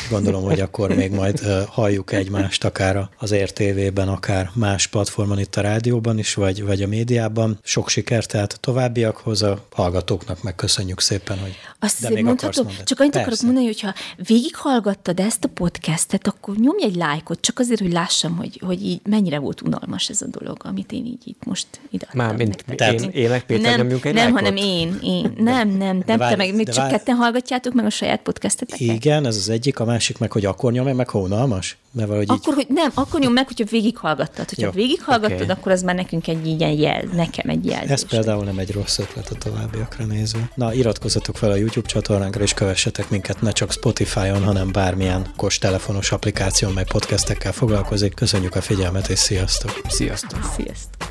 [0.10, 5.62] Gondolom, hogy akkor még majd halljuk egymást akár az RTV-ben, akár más platformon itt a
[5.62, 7.60] rádióban is, vagy, vagy a médiában.
[7.64, 13.00] Sok sikert tehát a továbbiakhoz, a hallgatóknak megköszönjük szépen, hogy Azt de még mondhatom, csak
[13.00, 13.20] annyit Persze.
[13.20, 18.38] akarok mondani, hogyha végighallgattad ezt a podcastet, akkor nyomj egy lájkot, csak azért, hogy lássam,
[18.38, 22.08] hogy, hogy így mennyire volt unalmas ez a dolog, amit én így itt most ide
[22.14, 24.40] Már mint én, én, Péter nem, nyomjuk egy Nem, lájkot?
[24.40, 25.34] hanem én, én.
[25.38, 26.92] Nem, nem, nem, te meg még csak várj.
[26.92, 28.80] ketten hallgatjátok, meg a saját podcasteteket?
[28.80, 31.78] Igen, ez az egyik, a másik meg, hogy akkor nyomja meg hónalmas?
[31.92, 32.66] Mert valahogy akkor, így...
[32.66, 34.50] hogy nem, akkor nyom meg, hogyha végighallgattad.
[34.50, 35.56] Hogyha Jó, végighallgattad, okay.
[35.56, 37.84] akkor az már nekünk egy ilyen jel, nekem egy jel.
[37.88, 40.50] Ez például nem egy rossz ötlet a továbbiakra nézve.
[40.56, 45.58] Na, iratkozzatok fel a YouTube csatornánkra, és kövessetek minket ne csak Spotify-on, hanem bármilyen kos
[45.58, 48.14] telefonos applikáción, mely podcastekkel foglalkozik.
[48.14, 49.82] Köszönjük a figyelmet, és sziasztok!
[49.88, 50.40] Sziasztok!
[50.56, 51.08] Sziasztok!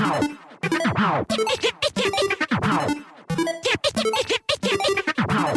[0.00, 0.38] Ow!
[5.28, 5.52] じゃあ